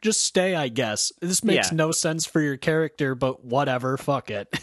[0.02, 1.12] Just stay, I guess.
[1.22, 1.76] This makes Yeah.
[1.78, 4.54] no sense for your character, but whatever, fuck it.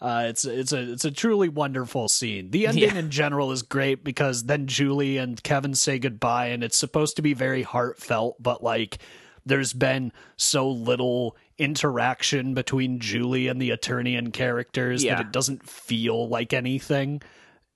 [0.00, 2.50] Uh, it's it's a it's a truly wonderful scene.
[2.50, 2.96] The ending Yeah.
[2.98, 7.22] in general is great because then Julie and Kevin say goodbye, and it's supposed to
[7.22, 8.98] be very heartfelt, but like
[9.46, 15.14] there's been so little interaction between Julie and the Eternian characters Yeah.
[15.16, 17.22] that it doesn't feel like anything.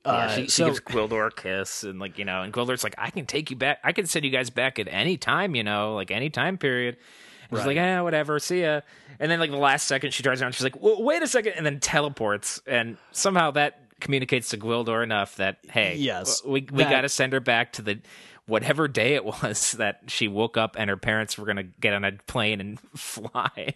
[0.05, 2.85] Yeah, Uh, she, she so- gives Gwildor a kiss, and like you know, and Gwildor's
[2.85, 3.79] like, I can take you back.
[3.83, 6.97] I can send you guys back at any time, you know, like any time period.
[7.51, 8.81] And She's like, ah, whatever, see ya.
[9.19, 10.53] And then like the last second, she drives around.
[10.55, 15.37] She's like, wait a second, and then teleports, and somehow that communicates to Gwildor enough
[15.37, 17.99] that hey, Yes, we we that- got to send her back to the
[18.47, 22.05] whatever day it was that she woke up and her parents were gonna get on
[22.05, 23.75] a plane and fly,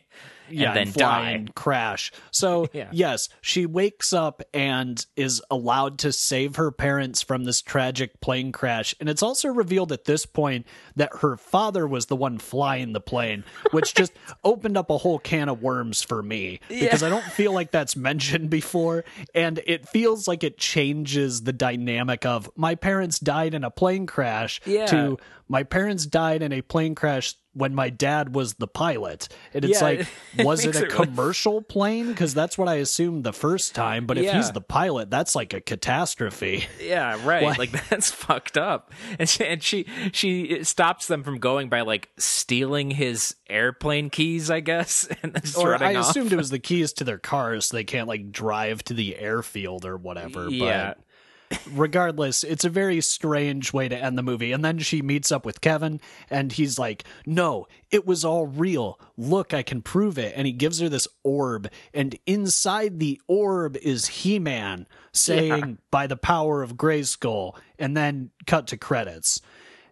[0.51, 1.31] yeah, and then fly die.
[1.31, 2.13] and crash.
[2.31, 2.89] So Yeah.
[2.93, 8.53] yes, she wakes up and is allowed to save her parents from this tragic plane
[8.53, 8.95] crash.
[9.01, 13.01] And it's also revealed at this point that her father was the one flying the
[13.01, 17.25] plane, which just opened up a whole can of worms for me because I don't
[17.25, 19.05] feel like that's mentioned before,
[19.35, 24.07] and it feels like it changes the dynamic of my parents died in a plane
[24.07, 24.87] crash Yeah.
[24.87, 29.29] to my parents died in a plane crash when my dad was the pilot.
[29.53, 32.09] And it's Yeah, like, it was it a it really- commercial plane?
[32.09, 34.07] Because that's what I assumed the first time.
[34.07, 36.67] But if he's the pilot, that's like a catastrophe.
[36.81, 37.43] Yeah, right.
[37.45, 38.91] Like- Like, that's fucked up.
[39.19, 44.51] And she, and she she stops them from going by like stealing his airplane keys,
[44.51, 46.11] I guess, and Or I off.
[46.11, 49.17] assumed it was the keys to their cars, so they can't like drive to the
[49.17, 50.49] airfield or whatever.
[50.51, 50.95] Yeah.
[50.95, 50.99] But
[51.73, 54.53] regardless, it's a very strange way to end the movie.
[54.53, 58.99] And then she meets up with Kevin, and he's like, No, it was all real.
[59.17, 60.33] Look, I can prove it.
[60.37, 66.07] And he gives her this orb, and inside the orb is He Man saying, By
[66.07, 69.41] the power of Grayskull, and then cut to credits.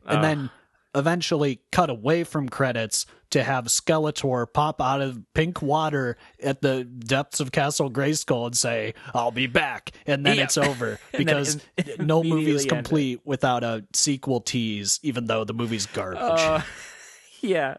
[0.07, 0.51] And then
[0.95, 6.85] eventually cut away from credits to have Skeletor pop out of pink water at the
[6.85, 9.93] depths of Castle Grayskull and say, I'll be back.
[10.07, 10.45] And then Yeah.
[10.45, 12.69] it's over because it- no movie is immediately ended.
[12.69, 16.21] complete without a sequel tease, even though the movie's garbage.
[16.21, 16.61] Uh,
[17.41, 17.77] yeah.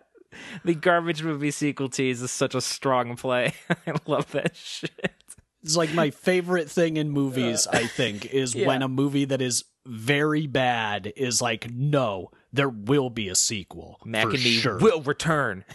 [0.66, 3.54] The garbage movie sequel tease is such a strong play.
[3.70, 5.12] I love that shit.
[5.62, 8.68] it's like my favorite thing in movies, I think, is Uh, Yeah.
[8.68, 14.00] when a movie that is very bad is like, no, there will be a sequel.
[14.06, 14.78] Mac and me sure.
[14.78, 15.66] will return.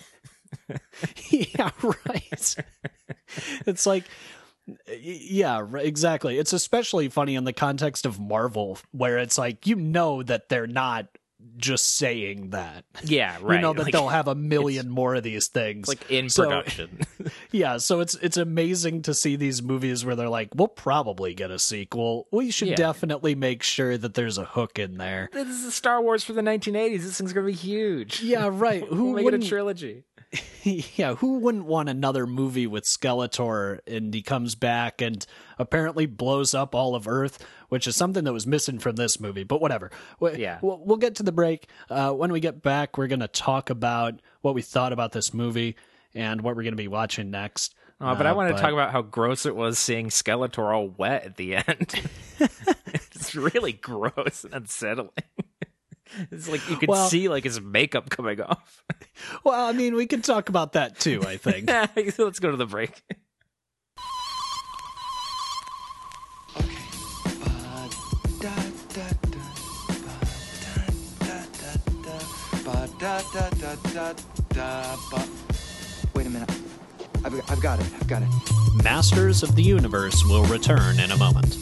[1.30, 2.56] yeah, right.
[3.66, 4.04] it's like
[4.86, 6.38] yeah, exactly.
[6.38, 10.66] It's especially funny in the context of Marvel where it's like you know that they're
[10.66, 11.06] not
[11.56, 12.84] just saying that.
[13.04, 13.54] Yeah, right.
[13.58, 15.88] You know that Like, they'll have a million more of these things.
[15.88, 17.00] like in So- production.
[17.52, 21.50] yeah, so it's it's amazing to see these movies where they're like, we'll probably get
[21.50, 22.26] a sequel.
[22.32, 22.76] We should Yeah.
[22.76, 25.28] definitely make sure that there's a hook in there.
[25.32, 27.02] this is Star Wars for the 1980s.
[27.02, 28.20] This thing's gonna be huge.
[28.22, 28.84] Yeah, right.
[28.88, 30.04] Who We'll make it a trilogy.
[30.62, 35.24] yeah, who wouldn't want another movie with Skeletor and he comes back and
[35.58, 39.44] apparently blows up all of Earth, which is something that was missing from this movie,
[39.44, 39.90] but whatever.
[40.20, 40.58] We- Yeah.
[40.60, 41.68] We'll, we'll get to the break.
[41.88, 45.32] Uh, when we get back, we're going to talk about what we thought about this
[45.32, 45.76] movie
[46.14, 47.74] and what we're going to be watching next.
[48.00, 50.88] Oh, but I Uh, want to talk about how gross it was seeing Skeletor all
[50.88, 52.00] wet at the end.
[52.38, 55.10] it's really gross and unsettling.
[56.30, 58.82] It's like you can Well- see like his makeup coming off.
[59.42, 61.68] Well, I mean, we can talk about that too, I think.
[62.18, 63.02] Let's go to the break.
[76.14, 76.50] Wait a minute.
[77.24, 77.86] I've, I've got it.
[78.00, 78.28] I've got it.
[78.82, 81.56] Masters of the Universe will return in a moment.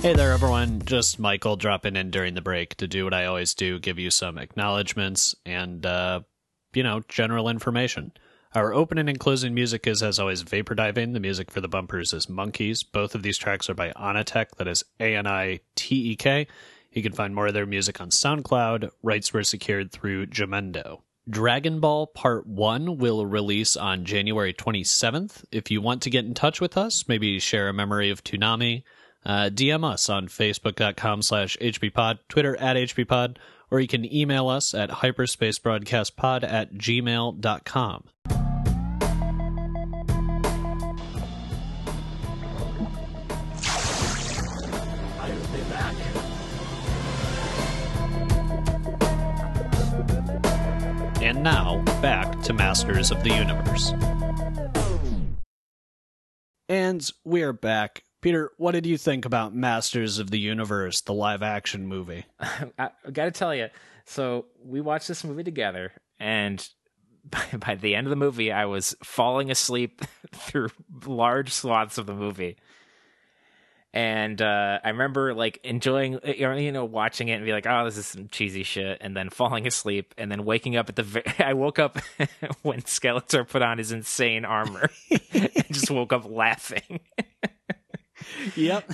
[0.00, 0.80] Hey there, everyone.
[0.84, 4.12] Just Michael dropping in during the break to do what I always do give you
[4.12, 6.20] some acknowledgments and, uh,
[6.72, 8.12] you know, general information.
[8.54, 11.14] Our opening and closing music is, as always, Vapor Diving.
[11.14, 12.84] The music for the bumpers is Monkeys.
[12.84, 16.46] Both of these tracks are by Anitek, that is A N I T E K.
[16.92, 18.90] You can find more of their music on SoundCloud.
[19.02, 21.00] Rights were secured through Jamendo.
[21.28, 25.44] Dragon Ball Part 1 will release on January 27th.
[25.50, 28.84] If you want to get in touch with us, maybe share a memory of Toonami,
[29.28, 33.36] uh, DM us on facebook.com slash hbpod, Twitter at hbpod,
[33.70, 38.04] or you can email us at hyperspacebroadcastpod at gmail.com.
[51.20, 53.92] And now, back to Masters of the Universe.
[56.70, 58.04] And we are back.
[58.20, 62.24] Peter, what did you think about Masters of the Universe, the live action movie?
[62.40, 63.68] I, I got to tell you,
[64.06, 66.66] so we watched this movie together, and
[67.24, 70.02] by, by the end of the movie, I was falling asleep
[70.32, 70.70] through
[71.06, 72.56] large swaths of the movie.
[73.94, 77.96] And uh, I remember like enjoying, you know, watching it and be like, "Oh, this
[77.96, 81.02] is some cheesy shit," and then falling asleep, and then waking up at the.
[81.02, 81.98] Ve- I woke up
[82.62, 84.90] when Skeletor put on his insane armor,
[85.32, 87.00] and just woke up laughing.
[88.56, 88.90] Yep.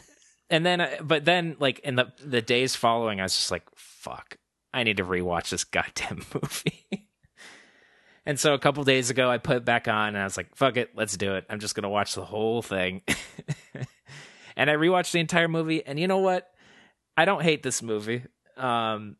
[0.50, 3.64] and then uh, but then like in the the days following i was just like
[3.74, 4.36] fuck
[4.72, 7.08] i need to rewatch this goddamn movie.
[8.26, 10.54] And so a couple days ago i put it back on and i was like
[10.56, 11.44] fuck it let's do it.
[11.50, 13.02] I'm just gonna watch the whole thing.
[14.56, 16.48] And i rewatched the entire movie and you know what?
[17.16, 18.22] I don't hate this movie.
[18.56, 19.16] Um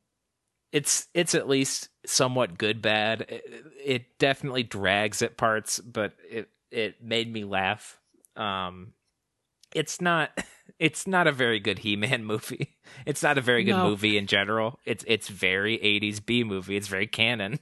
[0.73, 3.23] it's it's at least somewhat good bad.
[3.29, 3.45] It,
[3.85, 7.99] it definitely drags at parts but it it made me laugh.
[8.37, 8.93] Um
[9.75, 10.31] it's not
[10.79, 12.77] it's not a very good He-Man movie.
[13.07, 13.89] It's not a very good No.
[13.89, 14.79] movie in general.
[14.85, 16.77] It's it's very 80s B movie.
[16.77, 17.59] It's very Cannon.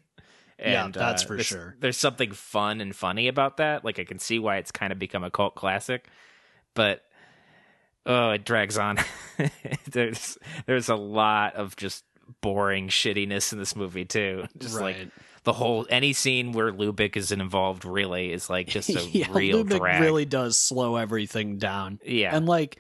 [0.59, 1.77] Yeah, And, that's uh, for there's- sure.
[1.81, 3.83] There's something fun and funny about that.
[3.85, 6.07] Like I can see why it's kind of become a cult classic,
[6.75, 7.03] but
[8.05, 8.99] oh, it drags on.
[9.91, 12.05] there's there's a lot of just
[12.41, 14.45] boring shittiness in this movie too.
[14.59, 15.11] Just like Right.
[15.45, 19.65] The whole any scene where Lubic is involved really is like just a yeah, real
[19.65, 20.01] Lubic drag.
[20.01, 21.99] really does slow everything down.
[22.05, 22.37] Yeah.
[22.37, 22.79] and like,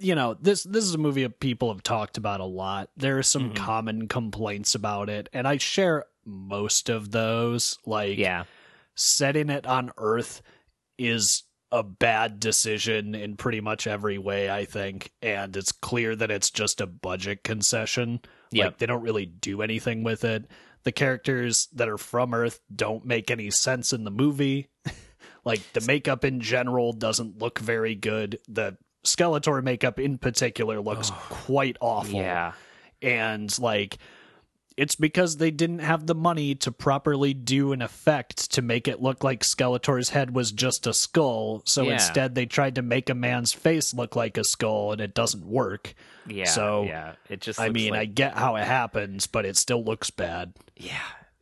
[0.00, 2.90] you know, this this is a movie that people have talked about a lot.
[2.96, 3.56] There are some Mhm.
[3.56, 7.78] common complaints about it, and I share most of those.
[7.84, 8.44] Like, yeah.
[8.94, 10.42] setting it on Earth
[10.98, 16.30] is a bad decision in pretty much every way, I think, and it's clear that
[16.30, 18.20] it's just a budget concession.
[18.54, 20.44] Like they don't really do anything with it.
[20.84, 24.68] The characters that are from Earth don't make any sense in the movie.
[25.44, 28.38] like the makeup in general doesn't look very good.
[28.48, 32.52] The Skeletor makeup in particular looks quite awful Yeah.
[33.00, 33.98] and like
[34.76, 39.00] it's because they didn't have the money to properly do an effect to make it
[39.02, 41.62] look like Skeletor's head was just a skull.
[41.64, 41.94] So Yeah.
[41.94, 45.44] instead, they tried to make a man's face look like a skull, and it doesn't
[45.46, 45.94] work.
[46.26, 46.44] Yeah.
[46.44, 47.58] So, yeah, it just.
[47.60, 50.52] I mean, I get how it happens, but it still looks bad.
[50.76, 50.98] yeah,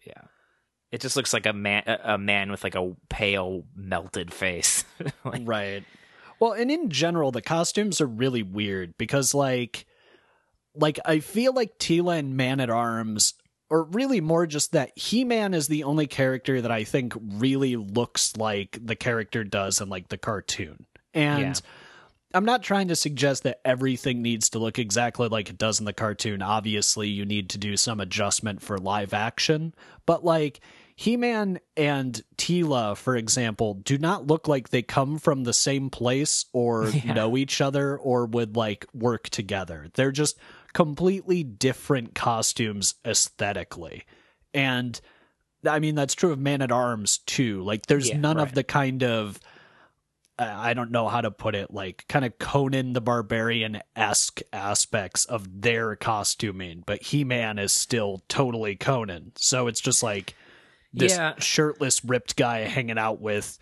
[0.06, 0.22] yeah.
[0.90, 4.84] It just looks like a man, a a man with like a pale, melted face.
[5.24, 5.84] like, Right.
[6.40, 9.84] Well, and in general, the costumes are really weird because, like,
[10.74, 13.34] like I feel like Teela and Man at Arms,
[13.68, 17.76] or really more just that He Man is the only character that I think really
[17.76, 20.86] looks like the character does in like the cartoon.
[21.14, 21.54] And Yeah.
[22.32, 25.84] I'm not trying to suggest that everything needs to look exactly like it does in
[25.84, 26.42] the cartoon.
[26.42, 29.74] Obviously, you need to do some adjustment for live action,
[30.06, 30.60] but like
[30.94, 35.90] He Man and Teela, for example, do not look like they come from the same
[35.90, 37.14] place or Yeah.
[37.14, 39.88] know each other or would like work together.
[39.94, 40.38] They're just
[40.72, 44.04] completely different costumes aesthetically.
[44.54, 45.00] And
[45.66, 47.62] I mean, that's true of Man at Arms too.
[47.62, 49.38] Like, there's Yeah, none of the kind of
[50.38, 54.40] uh, I don't know how to put it, like kind of Conan the Barbarian esque
[54.54, 59.32] aspects of their costuming, but He Man is still totally Conan.
[59.36, 60.34] So it's just like
[60.94, 61.34] this Yeah.
[61.38, 63.58] shirtless, ripped guy hanging out with,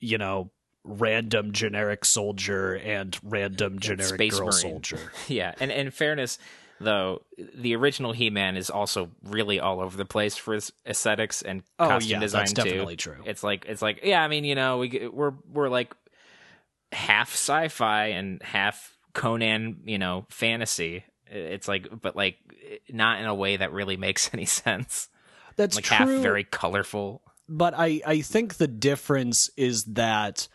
[0.00, 0.50] you know,
[0.84, 4.60] random generic soldier and random generic Space girl Marine.
[4.60, 5.12] soldier.
[5.28, 6.38] yeah, and in fairness,
[6.80, 7.22] though,
[7.54, 11.88] the original He-Man is also really all over the place for his aesthetics and Oh,
[11.88, 12.62] costume yeah, design that's too.
[12.64, 13.18] definitely true.
[13.26, 15.94] It's like it's like yeah, I mean, you know, we we're we're like
[16.92, 21.04] half sci-fi and half Conan, you know, fantasy.
[21.26, 22.38] It's like, but like
[22.90, 25.08] not in a way that really makes any sense.
[25.56, 25.96] That's like true.
[25.96, 27.22] half very colorful.
[27.48, 30.48] but I, I think the difference is that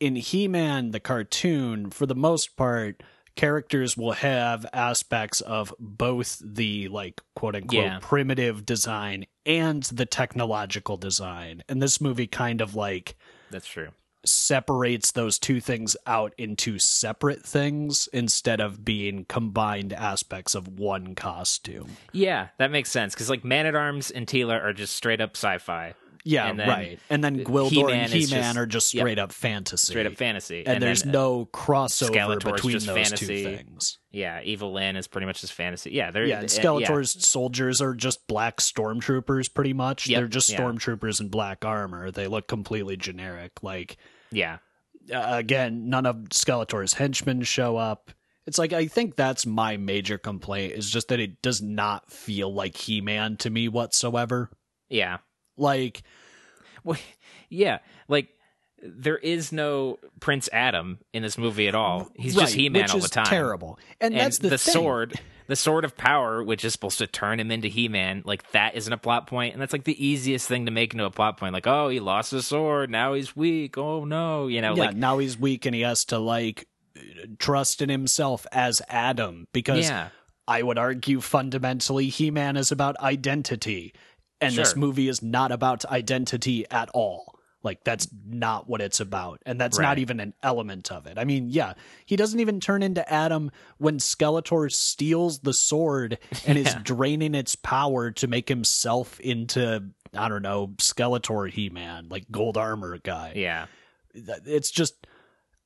[0.00, 3.02] in He-Man the cartoon, for the most part,
[3.34, 7.98] characters will have aspects of both the like quote unquote Yeah.
[8.00, 11.62] primitive design and the technological design.
[11.68, 13.14] And this movie kind of like
[13.50, 13.90] That's true.
[14.24, 21.14] separates those two things out into separate things instead of being combined aspects of one
[21.14, 21.96] costume.
[22.12, 25.36] Yeah, that makes sense because like Man at Arms and Teela are just straight up
[25.36, 25.94] sci-fi,
[26.26, 26.98] Yeah, And right.
[27.08, 29.02] And then Gwildor He-Man and He Man are just yep.
[29.02, 29.92] straight up fantasy.
[29.92, 33.44] straight up fantasy, and, there's then, no crossover Skeletor's between those fantasy.
[33.44, 33.98] two things.
[34.10, 35.92] yeah, Evil Lyn is pretty much just fantasy.
[35.92, 40.08] Yeah, they're Yeah, and uh, Skeletor's soldiers are just black stormtroopers, pretty much.
[40.08, 40.60] Yep, They're just yeah.
[40.60, 42.10] stormtroopers in black armor.
[42.10, 43.52] They look completely generic.
[43.62, 43.96] Like
[44.32, 44.58] yeah,
[45.14, 48.10] uh, again, none of Skeletor's henchmen show up.
[48.46, 52.52] It's like I think that's my major complaint is just that it does not feel
[52.52, 54.50] like He-Man to me whatsoever.
[54.88, 55.18] yeah,
[55.56, 56.02] Like
[56.84, 56.98] Well,
[57.48, 57.78] yeah,
[58.08, 58.28] like
[58.82, 62.10] there is no Prince Adam in this movie at all.
[62.14, 63.26] He's just He Man all the time.
[63.26, 63.78] Terrible.
[64.00, 64.72] And, And that's the, the thing.
[64.72, 68.50] sword, the sword of power, which is supposed to turn him into He Man, like
[68.52, 71.10] that isn't a plot point, and that's like the easiest thing to make into a
[71.10, 71.54] plot point.
[71.54, 73.78] Like, oh, he lost his sword, now he's weak.
[73.78, 76.68] Oh no, you know, yeah, like now he's weak and he has to like
[77.38, 80.08] trust in himself as Adam because yeah,
[80.46, 83.94] I would argue fundamentally He Man is about identity.
[84.40, 87.38] And this movie is not about identity at all.
[87.62, 89.42] Like, that's not what it's about.
[89.44, 91.18] And that's not even an element of it.
[91.18, 91.72] I mean, yeah,
[92.04, 97.56] he doesn't even turn into Adam when Skeletor steals the sword and is draining its
[97.56, 99.82] power to make himself into,
[100.14, 103.66] I don't know, Skeletor He Man, like gold armor guy yeah,
[104.46, 105.06] it's just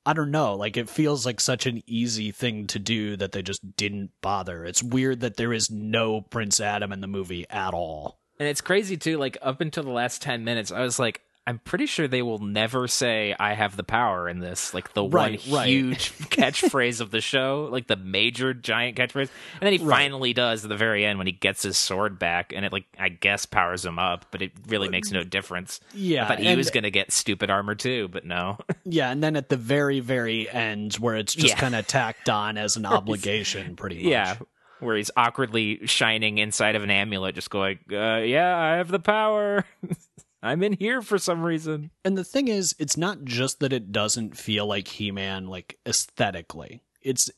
[0.07, 3.43] I don't know, like it feels like such an easy thing to do that they
[3.43, 4.65] just didn't bother.
[4.65, 8.19] It's weird that there is no Prince Adam in the movie at all.
[8.41, 9.17] And it's crazy too.
[9.19, 11.21] Like up until the last ten minutes, I was like.
[11.47, 15.03] I'm pretty sure they will never say "I have the power" in this, like the
[15.03, 15.67] Right, one right.
[15.69, 19.31] huge catchphrase of the show, like the major giant catchphrase.
[19.55, 19.97] And then he Right.
[19.97, 22.85] finally does at the very end when he gets his sword back, and it like
[22.99, 25.81] I guess powers him up, but it really uh, makes no difference.
[25.95, 28.59] Yeah, I thought he and- was gonna get stupid armor too, but no.
[28.85, 31.59] Yeah, and then at the very, very end, where it's just Yeah.
[31.59, 32.85] kind of tacked on as an
[33.15, 34.05] obligation, pretty much.
[34.05, 34.37] yeah,
[34.83, 38.99] where he's awkwardly shining inside of an amulet, just going, uh, "Yeah, I have the
[39.01, 39.65] power.
[40.43, 43.93] I'm in here for some reason." And the thing is, it's not just that it
[43.93, 46.83] doesn't feel like He Man, like aesthetically.
[47.03, 47.31] It's,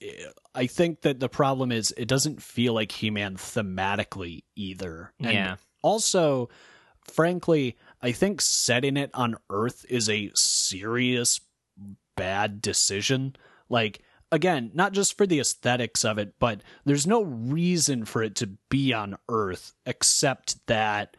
[0.55, 5.12] I think that the problem is it doesn't feel like He Man thematically either.
[5.20, 5.57] And Yeah.
[5.82, 6.49] Also,
[7.05, 11.40] frankly, I think setting it on Earth is a serious
[12.16, 13.36] bad decision.
[13.68, 14.03] Like,
[14.33, 18.49] again, not just for the aesthetics of it, but there's no reason for it to
[18.68, 21.16] be on Earth except that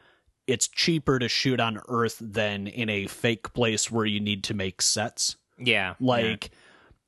[0.48, 4.54] it's cheaper to shoot on Earth than in a fake place where you need to
[4.54, 5.38] make sets.
[5.58, 6.52] Yeah, Like,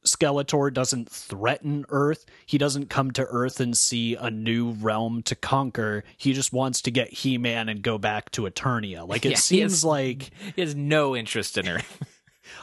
[0.05, 2.25] Skeletor doesn't threaten Earth.
[2.45, 6.03] He doesn't come to Earth and see a new realm to conquer.
[6.15, 9.07] He just wants to get He Man and go back to Eternia.
[9.07, 10.29] Like, it Yeah, he seems has- like.
[10.55, 11.81] he has no interest in her.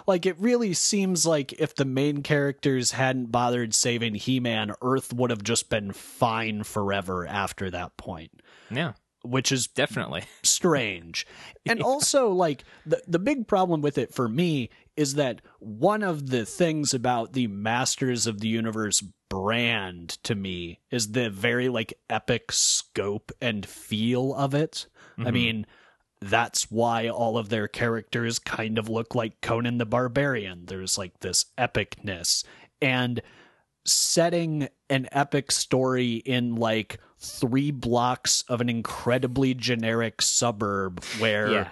[0.07, 5.31] Like it really seems like if the main characters hadn't bothered saving He-Man, Earth would
[5.31, 8.93] have just been fine forever after that point, yeah,
[9.25, 10.25] which is definitely.
[10.43, 11.27] strange.
[11.67, 16.29] And also like the the big problem with it for me is that one of
[16.31, 21.95] the things about the Masters of the Universe brand to me is the very like
[22.11, 24.87] epic scope and feel of it.
[25.19, 25.33] I Mhm.
[25.33, 25.67] mean,
[26.23, 30.67] that's why all of their characters kind of look like Conan the Barbarian.
[30.67, 32.45] There's like this epicness
[32.81, 33.21] and
[33.85, 41.69] setting an epic story in like three blocks of an incredibly generic suburb where Yeah.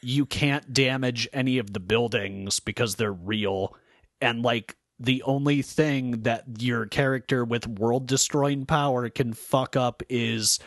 [0.00, 3.76] you can't damage any of the buildings because they're real
[4.20, 10.02] and like the only thing that your character with world destroying power can fuck up
[10.08, 10.58] is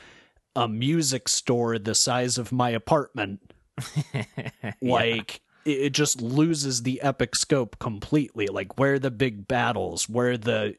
[0.55, 3.39] a music store the size of my apartment.
[4.81, 8.47] Like it it just loses the epic scope completely.
[8.47, 10.75] Like where are the big battles where are the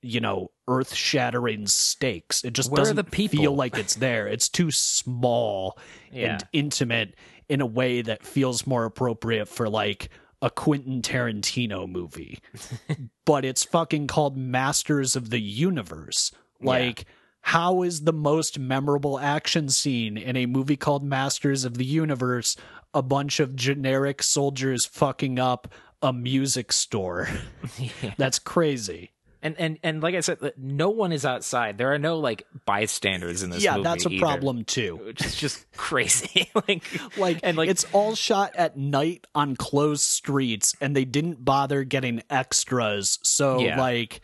[0.00, 2.44] you know earth shattering stakes.
[2.44, 4.28] It just Where doesn't feel like it's there.
[4.28, 5.78] It's too small
[6.12, 6.32] Yeah.
[6.34, 7.14] and intimate
[7.48, 10.10] in a way that feels more appropriate for like
[10.40, 12.38] a Quentin Tarantino movie.
[13.24, 16.32] but it's fucking called Masters of the Universe.
[16.60, 17.06] Like
[17.48, 22.56] how is the most memorable action scene in a movie called Masters of the Universe
[22.92, 25.72] a bunch of generic soldiers fucking up
[26.02, 27.26] a music store?
[28.18, 29.12] That's crazy.
[29.40, 31.78] And and and like I said, no one is outside.
[31.78, 33.62] There are no like bystanders in this.
[33.62, 34.96] yeah, that's a either, problem too.
[34.96, 36.50] which is just crazy.
[36.68, 36.84] like
[37.16, 41.82] like and like it's all shot at night on closed streets and they didn't bother
[41.84, 43.80] getting extras so Yeah.
[43.80, 44.20] like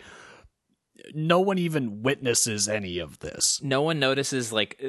[1.13, 3.61] no one even witnesses any of this.
[3.63, 4.81] No one notices like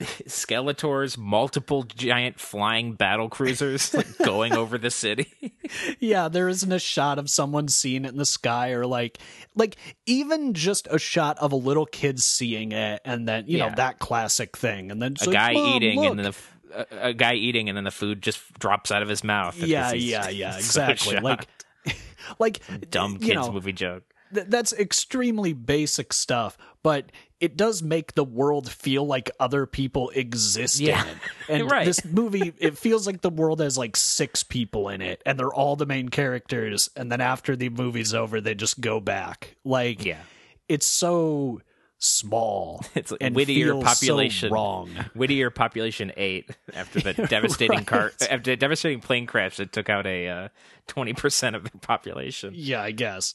[0.00, 5.52] Skeletor's multiple giant flying battle cruisers like, going over the city.
[5.98, 9.18] yeah, there isn't a shot of someone seeing it in the sky or like
[9.54, 13.68] like even just a shot of a little kid seeing it and then you Yeah.
[13.68, 16.36] know that classic thing and then a like, guy eating look." and then the
[17.02, 19.56] a, a guy eating and then the food just drops out of his mouth.
[19.58, 21.14] yeah, yeah, yeah, exactly.
[21.14, 21.24] shocked.
[21.24, 21.48] like
[22.38, 24.04] like dumb you kids know, movie joke.
[24.34, 27.10] Th- that's extremely basic stuff, but
[27.40, 31.02] it does make the world feel like other people exist Yeah.
[31.02, 31.16] in it.
[31.48, 31.84] And Right.
[31.86, 35.52] this movie, it feels like the world has like six people in it, and they're
[35.52, 36.90] all the main characters.
[36.96, 39.56] And then after the movie's over, they just go back.
[39.64, 40.18] Like, Yeah.
[40.68, 41.60] it's so
[41.98, 42.84] small.
[42.94, 44.90] It's like and Whittier population so wrong.
[45.14, 47.86] Whittier population eight after the devastating Right.
[47.86, 50.48] car after the devastating plane crash that took out a uh,
[50.86, 52.52] twenty percent of the population.
[52.54, 53.34] Yeah, I guess.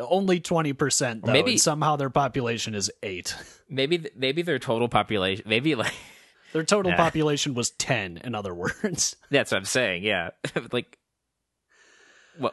[0.00, 3.34] Only twenty percent though, Maybe- and somehow their population is eight.
[3.68, 5.94] Maybe maybe their total population maybe like
[6.52, 8.18] Their total population was ten.
[8.22, 9.16] In other words.
[9.30, 10.02] that's what I'm saying.
[10.04, 10.30] Yeah,
[10.70, 10.98] like
[12.38, 12.52] well.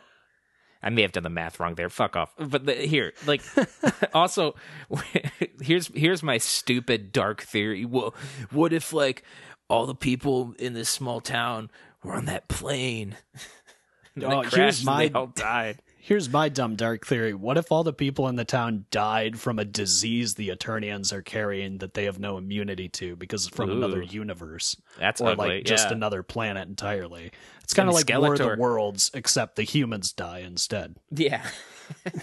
[0.82, 1.90] I may have done the math wrong there.
[1.90, 2.34] Fuck off.
[2.38, 3.42] But the, here, like,
[4.14, 4.56] also,
[5.62, 7.84] here's here's my stupid dark theory.
[7.84, 8.16] Well,
[8.52, 9.24] what if like
[9.68, 11.70] all the people in this small town
[12.02, 13.18] were on that plane?
[14.22, 15.80] Oh, here's my- they all died.
[16.02, 17.34] Here's my dumb dark theory.
[17.34, 21.22] What if all the people in the town died from a disease the Eternians are
[21.22, 24.78] carrying that they have no immunity to because it's from another universe?
[24.98, 25.58] That's or ugly.
[25.58, 25.96] like just yeah.
[25.96, 27.32] another planet entirely.
[27.64, 30.96] It's kind of like War of the Worlds, except the humans die instead.
[31.12, 31.46] Yeah.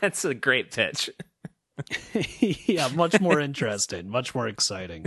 [0.00, 1.08] That's a great pitch.
[2.38, 5.06] yeah, much more interesting, much more exciting.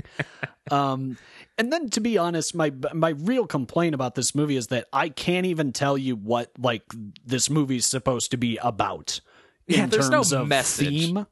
[0.72, 1.18] Um,
[1.58, 5.10] and then to be honest, my my real complaint about this movie is that I
[5.10, 6.84] can't even tell you what like
[7.26, 9.22] this movie's supposed to be about.
[9.68, 10.88] Yeah, in there's no terms of message.
[10.88, 11.26] theme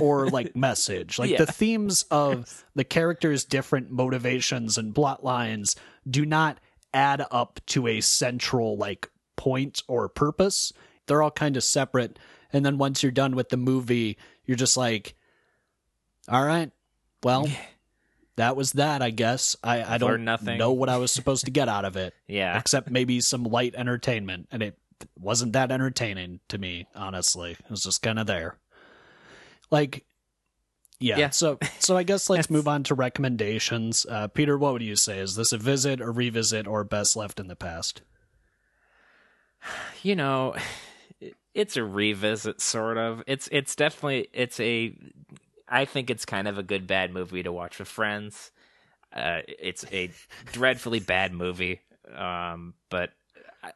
[0.00, 1.18] or like message.
[1.18, 1.38] Like Yeah.
[1.38, 5.74] the themes of the characters' different motivations and plot lines
[6.08, 6.58] do not
[6.92, 10.72] add up to a central like point or purpose.
[11.06, 12.18] They're all kind of separate.
[12.52, 15.14] And then once you're done with the movie, you're just like,
[16.28, 16.70] all right,
[17.22, 17.46] well,
[18.38, 19.54] that was that, I guess.
[19.62, 22.58] I, I don't know what I was supposed to get out of it, Yeah.
[22.58, 24.48] except maybe some light entertainment.
[24.50, 24.78] And it
[25.18, 27.52] wasn't that entertaining to me, honestly.
[27.52, 28.56] It was just kind of there.
[29.70, 30.04] Like,
[31.00, 31.18] yeah.
[31.18, 31.30] Yeah.
[31.30, 34.06] So, so I guess let's move on to recommendations.
[34.08, 35.18] Uh, Peter, what would you say?
[35.18, 38.02] Is this a visit, a revisit, or best left in the past?
[40.02, 40.54] You know,
[41.54, 43.22] it's a revisit sort of.
[43.26, 44.94] It's it's definitely it's a
[45.70, 48.50] I think it's kind of a good bad movie to watch with friends.
[49.12, 50.10] Uh, it's a
[50.52, 51.80] dreadfully bad movie.
[52.14, 53.10] Um, but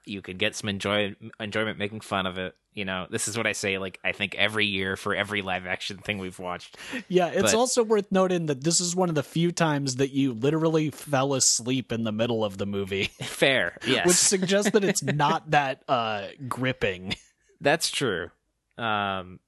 [0.07, 2.55] you could get some enjoy enjoyment making fun of it.
[2.73, 3.77] You know, this is what I say.
[3.77, 6.79] Like I think every year for every live action thing we've watched.
[7.09, 10.13] Yeah, it's But- also worth noting that this is one of the few times that
[10.13, 14.85] you literally fell asleep in the middle of the movie, Fair, yes, which suggests that
[14.85, 17.15] it's not that uh, gripping.
[17.61, 18.31] That's true.
[18.79, 19.39] Um,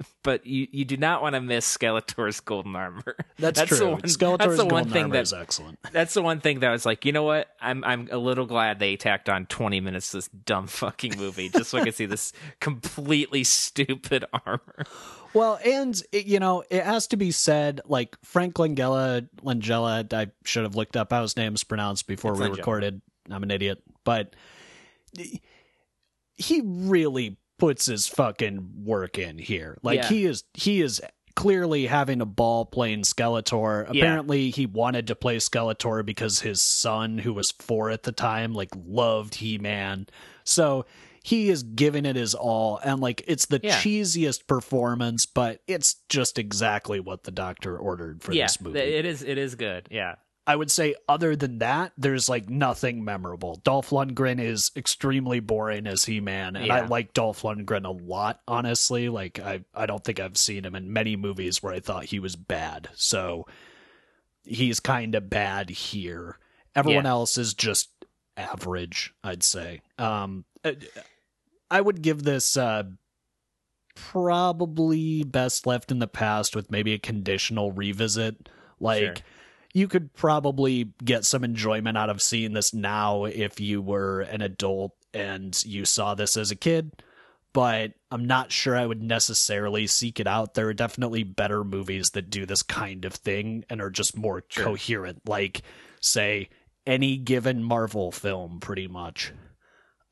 [0.22, 3.02] but you, you do not want to miss Skeletor's golden armor.
[3.38, 3.90] That's, That's the true.
[3.92, 5.78] one- Skeletor's that's the one golden thing armor that- is excellent.
[5.92, 7.48] That's the one thing that I was like, you know what?
[7.60, 11.48] I'm I'm a little glad they tacked on 20 minutes to this dumb fucking movie
[11.48, 14.84] just so I could see this completely stupid armor.
[15.34, 20.26] Well, and it, you know, it has to be said, like Frank Langella, Langella, I
[20.44, 22.56] should have looked up how his name's pronounced before It's we Langella.
[22.58, 23.00] recorded.
[23.30, 24.34] I'm an idiot, but
[26.36, 29.78] he really puts his fucking work in here.
[29.84, 30.08] Like Yeah.
[30.08, 31.00] he is, he is
[31.36, 33.84] clearly having a ball playing Skeletor.
[33.92, 34.00] Yeah.
[34.02, 38.52] Apparently, he wanted to play Skeletor because his son, who was four at the time,
[38.52, 40.06] like loved He Man.
[40.44, 40.86] So
[41.22, 43.76] he is giving it his all, and like it's the Yeah.
[43.78, 48.80] cheesiest performance, but it's just exactly what the doctor ordered for yeah, this movie.
[48.80, 49.86] it is it is good.
[49.88, 50.16] Yeah.
[50.44, 53.60] I would say, other than that, there's like nothing memorable.
[53.62, 58.40] Dolph Lundgren is extremely boring as He Man, and I like Dolph Lundgren a lot,
[58.48, 59.08] honestly.
[59.08, 62.18] Like, I, I don't think I've seen him in many movies where I thought he
[62.18, 62.88] was bad.
[62.94, 63.46] So
[64.44, 66.38] he's kind of bad here.
[66.74, 67.10] Everyone Yeah.
[67.10, 67.90] else is just
[68.36, 69.82] average, I'd say.
[69.96, 70.72] Um, uh,
[71.70, 72.82] I would give this uh,
[73.94, 78.48] probably best left in the past with maybe a conditional revisit.
[78.80, 79.14] Like, Sure.
[79.72, 84.42] You could probably get some enjoyment out of seeing this now if you were an
[84.42, 86.92] adult and you saw this as a kid.
[87.54, 90.54] But I'm not sure I would necessarily seek it out.
[90.54, 94.42] There are definitely better movies that do this kind of thing and are just more
[94.48, 94.64] Sure.
[94.64, 95.28] coherent.
[95.28, 95.60] Like,
[96.00, 96.48] say,
[96.86, 99.32] any given Marvel film, pretty much.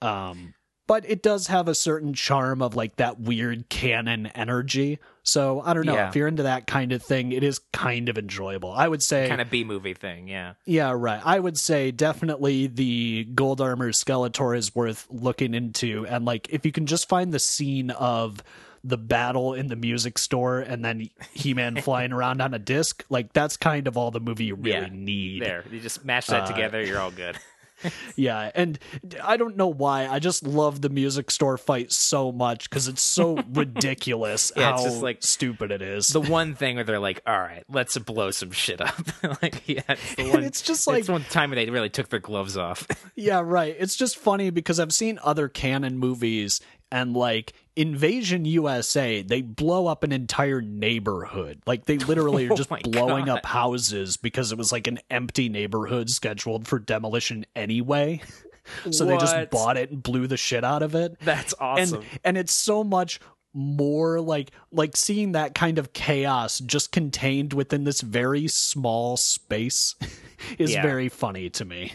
[0.03, 0.53] Um,
[0.91, 4.99] but it does have a certain charm of like that weird Cannon energy.
[5.23, 6.09] So I don't know Yeah.
[6.09, 8.73] if you're into that kind of thing, it is kind of enjoyable.
[8.73, 10.55] I would say, Kind of B movie thing, yeah.
[10.65, 11.21] yeah, right.
[11.25, 16.67] I would say definitely the Gold Armor Skeletor is worth looking into, and like if
[16.67, 18.43] you can just find the scene of
[18.83, 23.33] the battle in the music store and then He-Man flying around on a disc, like
[23.33, 24.89] that's kind of all the movie you really Yeah.
[24.91, 25.43] need.
[25.43, 27.37] There, you just mash that Uh, together, you're all good.
[28.17, 28.79] Yeah, and
[29.23, 30.07] I don't know why.
[30.07, 34.75] I just love the music store fight so much because it's so ridiculous Yeah, how
[34.75, 36.09] it's just like- stupid it is.
[36.09, 38.95] the one thing where they're like, "All right, let's blow some shit up."
[39.43, 40.45] like, yeah, it's the one.
[40.45, 42.87] it's just like it's one time where they really took their gloves off.
[43.15, 43.75] Yeah, right.
[43.79, 46.61] It's just funny because I've seen other Cannon movies
[46.93, 51.63] and like Invasion USA, they blow up an entire neighborhood.
[51.67, 53.39] Like they literally are Oh just my blowing God.
[53.39, 58.21] up houses because it was like an empty neighborhood scheduled for demolition anyway.
[58.91, 61.17] so they just bought it and blew the shit out of it.
[61.21, 62.01] That's awesome.
[62.03, 63.19] And and it's so much
[63.53, 69.97] more like like seeing that kind of chaos just contained within this very small space
[70.59, 70.83] is Yeah.
[70.83, 71.93] very funny to me.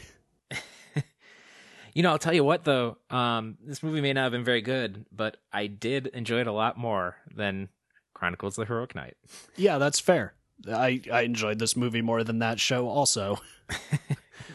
[1.96, 4.62] You know, I'll tell you what though, um, this movie may not have been very
[4.62, 7.70] good, but I did enjoy it a lot more than
[8.14, 9.16] Chronicles of the Heroic Knight.
[9.56, 10.34] Yeah, that's fair.
[10.72, 13.40] I I enjoyed this movie more than that show also.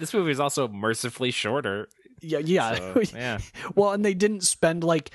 [0.01, 1.89] This movie is also mercifully shorter.
[2.23, 2.75] Yeah, yeah.
[2.75, 3.39] So, yeah.
[3.75, 5.11] well, and they didn't spend like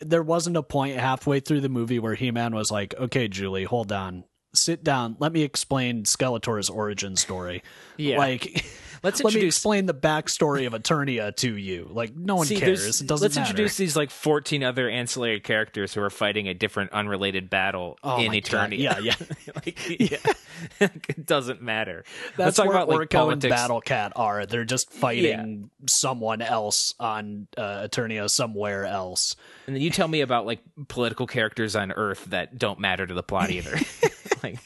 [0.00, 3.92] there wasn't a point halfway through the movie where He-Man was like, "Okay, Julie, hold
[3.92, 4.24] on.
[4.54, 5.16] Sit down.
[5.18, 7.62] Let me explain Skeletor's origin story."
[7.96, 8.18] Yeah.
[8.18, 8.64] Like
[9.02, 11.88] Let's let me explain the backstory of Eternia to you.
[11.90, 13.00] Like no one See, cares.
[13.00, 13.50] It doesn't let's matter.
[13.50, 18.18] introduce these like 14 other ancillary characters who are fighting a different unrelated battle Oh
[18.20, 18.72] in my God.
[18.72, 19.14] Yeah, yeah.
[19.54, 20.32] like, yeah.
[20.80, 22.04] it doesn't matter.
[22.36, 24.46] That's let's talk where about like Orko and Battle Cat are.
[24.46, 29.36] They're just fighting someone else on uh, Eternia somewhere else.
[29.66, 33.14] And then you tell me about like political characters on Earth that don't matter to
[33.14, 33.76] the plot either.
[34.42, 34.58] like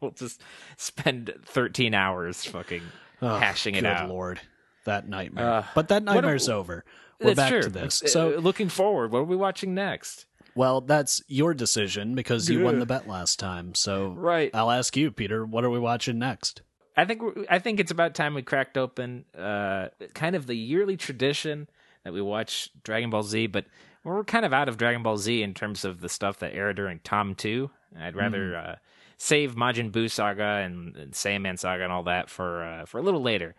[0.00, 0.40] we'll just
[0.76, 2.82] spend 13 hours fucking
[3.22, 4.08] Oh, hashing it out.
[4.08, 4.40] lord,
[4.84, 5.50] that nightmare!
[5.50, 6.84] Uh, but that nightmare's over.
[7.20, 7.62] We're back true.
[7.62, 8.02] to this.
[8.02, 10.26] Uh, So, looking forward, what are we watching next?
[10.54, 13.74] well, that's your decision because you won the bet last time.
[13.74, 14.50] So, Right.
[14.54, 15.44] I'll ask you, Peter.
[15.44, 16.62] What are we watching next?
[16.96, 20.96] I think I think it's about time we cracked open uh, kind of the yearly
[20.96, 21.68] tradition
[22.04, 23.66] that we watch Dragon Ball Z, but
[24.04, 26.76] we're kind of out of Dragon Ball Z in terms of the stuff that aired
[26.76, 27.70] during Tom Two.
[27.98, 28.70] I'd rather Hmm.
[28.70, 28.74] uh,
[29.18, 33.02] save Majin Buu saga and, and Saiyaman saga and all that for uh, for a
[33.02, 33.54] little later.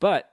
[0.00, 0.30] But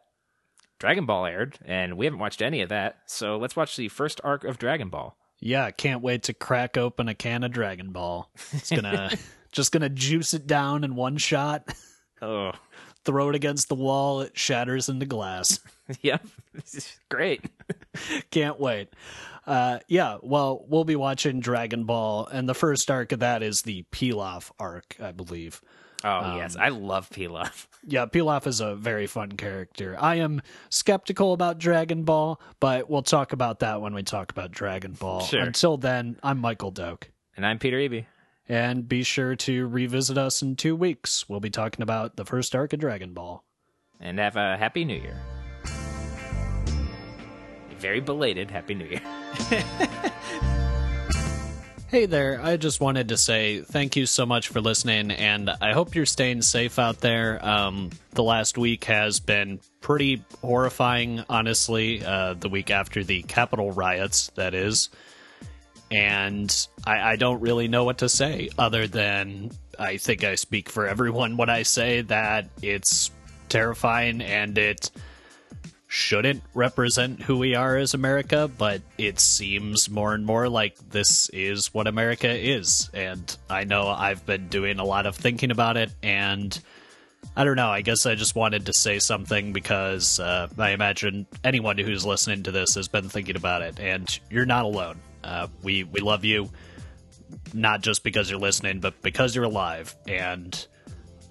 [0.80, 4.22] Dragon Ball aired, and we haven't watched any of that, so let's watch the first
[4.24, 5.18] arc of Dragon Ball.
[5.40, 8.30] Yeah, can't wait to crack open a can of Dragon Ball.
[8.52, 9.12] It's gonna
[9.52, 11.74] just gonna juice it down in one shot.
[12.22, 12.52] Oh,
[13.06, 14.22] Throw it against the wall.
[14.22, 15.60] It shatters into glass.
[16.02, 16.26] yep,
[17.10, 17.42] great.
[18.32, 18.90] Can't wait.
[19.46, 23.62] Uh, yeah, well, we'll be watching Dragon Ball, and the first arc of that is
[23.62, 25.62] the Pilaf arc, I believe.
[26.04, 27.68] Oh Um, yes, I love Pilaf.
[27.86, 29.96] Yeah, Pilaf is a very fun character.
[30.00, 34.50] I am skeptical about Dragon Ball, but we'll talk about that when we talk about
[34.50, 35.22] Dragon Ball.
[35.22, 35.42] Sure.
[35.44, 37.12] Until then, I'm Michael Doak.
[37.38, 38.06] And I'm Peter Eby.
[38.48, 41.28] And be sure to revisit us in two weeks.
[41.28, 43.44] We'll be talking about the first arc of Dragon Ball.
[44.00, 45.20] and have a happy new year.
[47.72, 49.02] A very belated happy new year.
[51.88, 55.72] Hey there, I just wanted to say thank you so much for listening, and I
[55.72, 57.40] hope you're staying safe out there.
[57.46, 62.04] Um, the last week has been pretty horrifying, honestly.
[62.04, 64.90] Uh, the week after the Capitol riots, that is.
[65.92, 70.70] And I, I don't really know what to say other than I think I speak
[70.70, 73.12] for everyone when I say that it's
[73.50, 74.92] terrifying and it
[75.88, 81.30] shouldn't represent who we are as America, but it seems more and more like this
[81.30, 82.90] is what America is.
[82.94, 86.60] And I know I've been doing a lot of thinking about it, and
[87.38, 87.70] I don't know.
[87.70, 92.44] I guess I just wanted to say something because uh, I imagine anyone who's listening
[92.44, 95.00] to this has been thinking about it, and you're not alone.
[95.26, 96.50] Uh, we we love you,
[97.54, 100.68] not just because you're listening, but because you're alive, and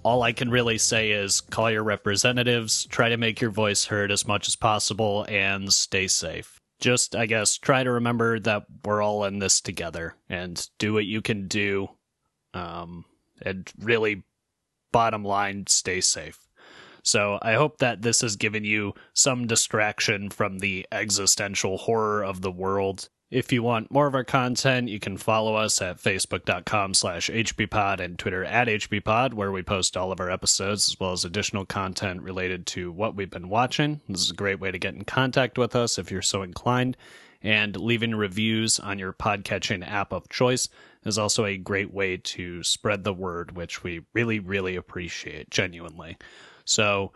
[0.03, 4.11] all I can really say is call your representatives, try to make your voice heard
[4.11, 6.59] as much as possible, and stay safe.
[6.79, 11.05] Just, I guess, try to remember that we're all in this together and do what
[11.05, 11.87] you can do.
[12.53, 13.05] Um,
[13.41, 14.23] and really,
[14.91, 16.37] bottom line, stay safe.
[17.01, 22.41] So I hope that this has given you some distraction from the existential horror of
[22.41, 23.09] the world.
[23.31, 27.99] If you want more of our content, you can follow us at facebook.com slash hbpod
[27.99, 31.65] and Twitter at hbpod, where we post all of our episodes as well as additional
[31.65, 33.99] content related to what we've been watching.
[34.07, 36.97] This is a great way to get in contact with us if you're so inclined.
[37.41, 40.69] And leaving reviews on your podcatching app of choice
[41.03, 46.17] is also a great way to spread the word, which we really, really appreciate, genuinely.
[46.63, 47.11] So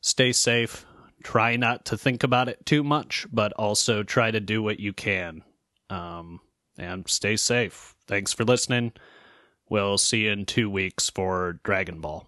[0.00, 0.84] stay safe.
[1.22, 4.92] Try not to think about it too much, but also try to do what you
[4.92, 5.44] can.
[5.92, 6.40] Um,
[6.78, 7.94] and stay safe.
[8.06, 8.92] Thanks for listening.
[9.68, 12.26] We'll see you in two weeks for Dragon Ball.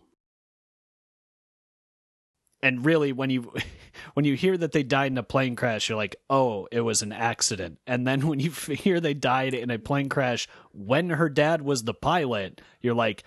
[2.62, 3.52] And really, when you
[4.14, 7.02] when you hear that they died in a plane crash, you're like, "Oh, it was
[7.02, 11.28] an accident." And then when you hear they died in a plane crash when her
[11.28, 13.24] dad was the pilot, you're like,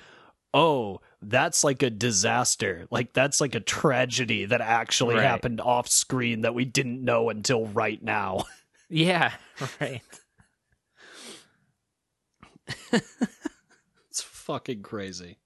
[0.54, 2.88] "Oh, that's like a disaster.
[2.90, 5.24] Like that's like a tragedy that actually Right.
[5.26, 8.46] happened off screen that we didn't know until right now."
[8.90, 9.34] Yeah,
[9.82, 10.02] right.
[14.10, 15.38] it's fucking crazy.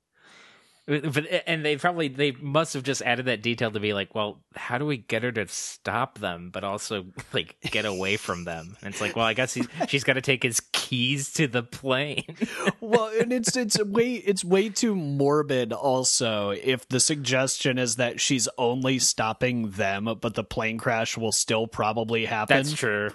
[0.88, 4.42] But and they probably they must have just added that detail to be like, well,
[4.56, 8.76] how do we get her to stop them, but also like get away from them?
[8.82, 11.62] And it's like, well, I guess he's, she's got to take his keys to the
[11.62, 12.36] plane.
[12.82, 15.72] well, and it's it's way it's way too morbid.
[15.72, 21.32] Also, if the suggestion is that she's only stopping them, but the plane crash will
[21.32, 22.58] still probably happen.
[22.58, 23.12] That's true.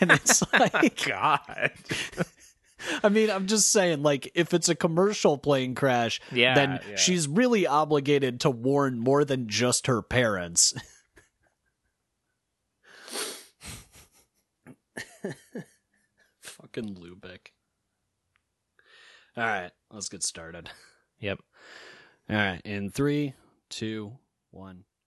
[0.00, 1.70] And it's like, God.
[3.02, 6.96] I mean, I'm just saying, like, if it's a commercial plane crash, Yeah, then yeah.
[6.96, 10.74] she's really obligated to warn more than just her parents.
[16.40, 17.48] Fucking Lubic.
[19.36, 20.70] All right, let's get started.
[21.20, 21.40] Yep.
[22.30, 23.34] All right, in three,
[23.70, 24.12] two,
[24.50, 24.84] one.